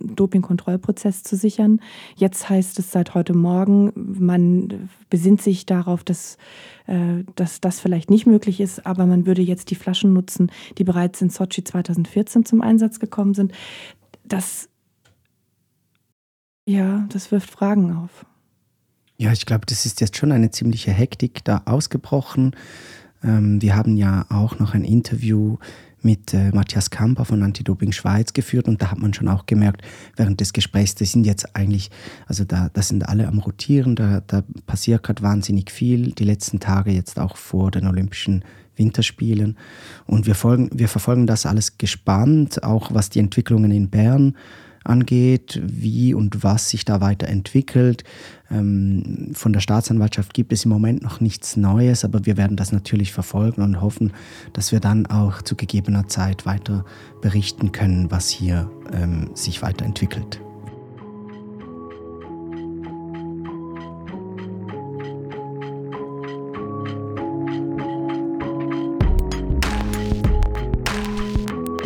Dopingkontrollprozess 0.00 1.22
zu 1.22 1.36
sichern. 1.36 1.80
Jetzt 2.16 2.48
heißt 2.48 2.78
es 2.78 2.90
seit 2.90 3.14
heute 3.14 3.34
Morgen, 3.34 3.92
man 3.94 4.88
besinnt 5.08 5.42
sich 5.42 5.66
darauf, 5.66 6.04
dass, 6.04 6.38
äh, 6.86 7.24
dass 7.36 7.60
das 7.60 7.80
vielleicht 7.80 8.10
nicht 8.10 8.26
möglich 8.26 8.60
ist, 8.60 8.86
aber 8.86 9.06
man 9.06 9.26
würde 9.26 9.42
jetzt 9.42 9.70
die 9.70 9.74
Flaschen 9.74 10.12
nutzen, 10.12 10.50
die 10.78 10.84
bereits 10.84 11.20
in 11.22 11.30
Sochi 11.30 11.64
2014 11.64 12.44
zum 12.44 12.60
Einsatz 12.60 13.00
gekommen 13.00 13.34
sind. 13.34 13.52
Das, 14.24 14.68
ja, 16.66 17.06
das 17.10 17.30
wirft 17.30 17.50
Fragen 17.50 17.94
auf. 17.94 18.26
Ja, 19.16 19.32
ich 19.32 19.44
glaube, 19.44 19.66
das 19.66 19.84
ist 19.84 20.00
jetzt 20.00 20.16
schon 20.16 20.32
eine 20.32 20.50
ziemliche 20.50 20.92
Hektik 20.92 21.44
da 21.44 21.62
ausgebrochen. 21.66 22.56
Ähm, 23.22 23.60
wir 23.60 23.76
haben 23.76 23.96
ja 23.96 24.24
auch 24.30 24.58
noch 24.58 24.72
ein 24.72 24.84
Interview 24.84 25.58
mit 26.02 26.34
äh, 26.34 26.50
Matthias 26.52 26.90
Kamper 26.90 27.24
von 27.24 27.42
Anti-Doping 27.42 27.92
Schweiz 27.92 28.32
geführt. 28.32 28.68
Und 28.68 28.82
da 28.82 28.90
hat 28.90 28.98
man 28.98 29.14
schon 29.14 29.28
auch 29.28 29.46
gemerkt, 29.46 29.82
während 30.16 30.40
des 30.40 30.52
Gesprächs, 30.52 30.94
das 30.94 31.12
sind 31.12 31.24
jetzt 31.24 31.56
eigentlich, 31.56 31.90
also 32.26 32.44
da, 32.44 32.70
da 32.72 32.82
sind 32.82 33.08
alle 33.08 33.28
am 33.28 33.38
Rotieren, 33.38 33.96
da, 33.96 34.22
da 34.26 34.42
passiert 34.66 35.02
gerade 35.02 35.22
wahnsinnig 35.22 35.70
viel, 35.70 36.12
die 36.12 36.24
letzten 36.24 36.60
Tage 36.60 36.90
jetzt 36.90 37.18
auch 37.18 37.36
vor 37.36 37.70
den 37.70 37.86
Olympischen 37.86 38.44
Winterspielen. 38.76 39.56
Und 40.06 40.26
wir, 40.26 40.34
folgen, 40.34 40.70
wir 40.72 40.88
verfolgen 40.88 41.26
das 41.26 41.46
alles 41.46 41.78
gespannt, 41.78 42.64
auch 42.64 42.92
was 42.94 43.10
die 43.10 43.20
Entwicklungen 43.20 43.70
in 43.70 43.90
Bern 43.90 44.36
angeht, 44.84 45.60
wie 45.62 46.14
und 46.14 46.42
was 46.42 46.70
sich 46.70 46.84
da 46.84 47.00
weiterentwickelt. 47.00 48.04
Ähm, 48.50 49.30
von 49.32 49.52
der 49.52 49.60
Staatsanwaltschaft 49.60 50.34
gibt 50.34 50.52
es 50.52 50.64
im 50.64 50.70
Moment 50.70 51.02
noch 51.02 51.20
nichts 51.20 51.56
Neues, 51.56 52.04
aber 52.04 52.26
wir 52.26 52.36
werden 52.36 52.56
das 52.56 52.72
natürlich 52.72 53.12
verfolgen 53.12 53.62
und 53.62 53.80
hoffen, 53.80 54.12
dass 54.52 54.72
wir 54.72 54.80
dann 54.80 55.06
auch 55.06 55.42
zu 55.42 55.54
gegebener 55.56 56.08
Zeit 56.08 56.46
weiter 56.46 56.84
berichten 57.20 57.72
können, 57.72 58.10
was 58.10 58.28
hier 58.28 58.70
ähm, 58.92 59.30
sich 59.34 59.62
weiterentwickelt. 59.62 60.40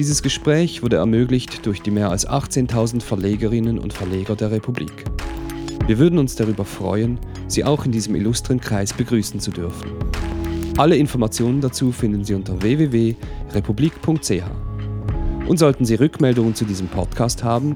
Dieses 0.05 0.23
Gespräch 0.23 0.83
wurde 0.83 0.97
ermöglicht 0.97 1.65
durch 1.65 1.81
die 1.81 1.91
mehr 1.91 2.11
als 2.11 2.29
18.000 2.29 3.01
Verlegerinnen 3.01 3.79
und 3.79 3.95
Verleger 3.95 4.37
der 4.37 4.51
Republik. 4.51 5.07
Wir 5.87 5.99
würden 5.99 6.19
uns 6.19 6.37
darüber 6.37 6.67
freuen, 6.67 7.19
Sie 7.49 7.65
auch 7.65 7.87
in 7.87 7.91
diesem 7.91 8.15
illustren 8.15 8.61
Kreis 8.61 8.93
begrüßen 8.93 9.41
zu 9.41 9.51
dürfen. 9.51 9.93
Alle 10.77 10.97
Informationen 10.97 11.63
dazu 11.63 11.91
finden 11.91 12.23
Sie 12.23 12.35
unter 12.35 12.61
www.republik.ch. 12.61 14.43
Und 15.49 15.59
sollten 15.59 15.87
Sie 15.87 15.95
Rückmeldungen 15.95 16.55
zu 16.55 16.67
diesem 16.67 16.89
Podcast 16.89 17.43
haben, 17.43 17.75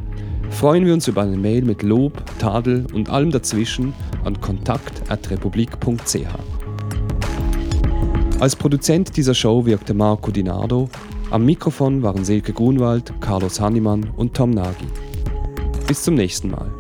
freuen 0.51 0.85
wir 0.85 0.93
uns 0.93 1.09
über 1.09 1.23
eine 1.23 1.39
Mail 1.39 1.63
mit 1.63 1.83
Lob, 1.83 2.23
Tadel 2.39 2.85
und 2.93 3.09
allem 3.09 3.31
dazwischen 3.31 3.95
an 4.25 4.39
kontakt.republik.ch. 4.39 6.27
Als 8.39 8.55
Produzent 8.55 9.17
dieser 9.17 9.35
Show 9.35 9.65
wirkte 9.65 9.95
Marco 9.95 10.31
Dinardo 10.31 10.91
am 11.31 11.45
Mikrofon 11.45 12.03
waren 12.03 12.25
Silke 12.25 12.53
Grunwald, 12.53 13.13
Carlos 13.21 13.61
Hannemann 13.61 14.11
und 14.17 14.35
Tom 14.35 14.51
Nagy. 14.51 14.87
Bis 15.87 16.03
zum 16.03 16.15
nächsten 16.15 16.51
Mal. 16.51 16.71